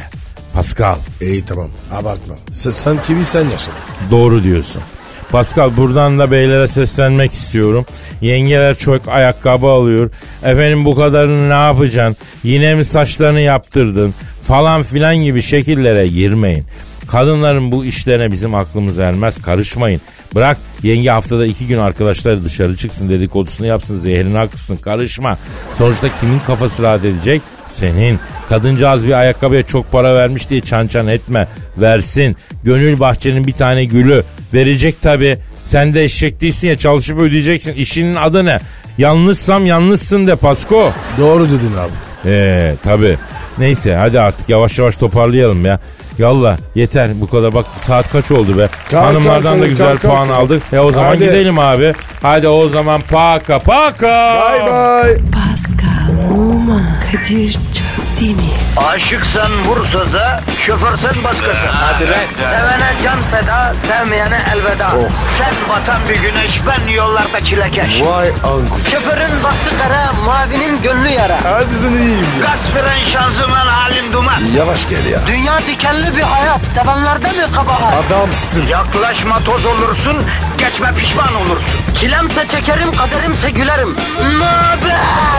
[0.54, 2.34] Pascal İyi tamam abartma.
[2.50, 3.78] Sen, sen kimi sen yaşadın.
[4.10, 4.82] Doğru diyorsun.
[5.30, 7.86] Pascal buradan da beylere seslenmek istiyorum.
[8.20, 10.10] Yengeler çok ayakkabı alıyor.
[10.44, 12.16] Efendim bu kadarını ne yapacaksın?
[12.44, 14.14] Yine mi saçlarını yaptırdın?
[14.42, 16.64] Falan filan gibi şekillere girmeyin.
[17.08, 19.42] Kadınların bu işlerine bizim aklımız ermez.
[19.42, 20.00] Karışmayın.
[20.34, 25.38] Bırak yenge haftada iki gün arkadaşları dışarı çıksın dedikodusunu yapsın zehrini akısın karışma.
[25.78, 27.42] Sonuçta kimin kafası rahat edecek?
[27.70, 28.18] Senin.
[28.48, 31.48] Kadıncağız bir ayakkabıya çok para vermiş diye çan çan etme.
[31.76, 32.36] Versin.
[32.64, 34.24] Gönül bahçenin bir tane gülü.
[34.54, 35.38] Verecek tabi.
[35.66, 37.72] Sen de eşek değilsin ya çalışıp ödeyeceksin.
[37.72, 38.60] İşinin adı ne?
[38.98, 40.92] Yalnızsam yalnızsın de Pasko.
[41.18, 41.92] Doğru dedin abi.
[42.26, 43.16] Ee tabi.
[43.58, 45.80] Neyse hadi artık yavaş yavaş toparlayalım ya.
[46.18, 48.68] Yallah yeter bu kadar bak saat kaç oldu be.
[48.90, 50.36] Kalk, Hanımlardan kalk, da güzel kalk, puan kalk.
[50.38, 50.62] aldık.
[50.72, 51.18] E o zaman Hadi.
[51.18, 51.94] gidelim abi.
[52.22, 54.34] Hadi o zaman paka paka.
[54.52, 55.20] Bye bye.
[55.32, 58.42] Pascal, Oman, Kadir çok değil mi?
[58.76, 61.66] Aşıksan vursa da, şoförsen başkasın.
[61.72, 62.04] Hadi
[62.36, 64.90] Sevene can feda, sevmeyene elveda.
[65.38, 68.02] Sen batan bir güneş, ben yollarda çilekeş.
[68.04, 68.78] Vay anku.
[68.90, 71.38] Şoförün baktı kara, mavinin gönlü yara.
[71.44, 72.46] Hadi sen iyiyim ya.
[72.46, 74.40] Kasperen şanzıman halin duman.
[74.56, 75.18] Yavaş gel ya.
[75.26, 78.04] Dünya dikenli bir hayat, sevenlerde mi kabahar?
[78.06, 78.66] Adamsın.
[78.66, 80.16] Yaklaşma toz olursun,
[80.58, 81.94] geçme pişman olursun.
[82.00, 83.96] Çilemse çekerim, kaderimse gülerim.
[84.38, 85.32] Möber!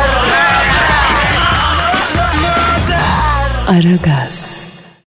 [3.68, 4.63] Aragaz.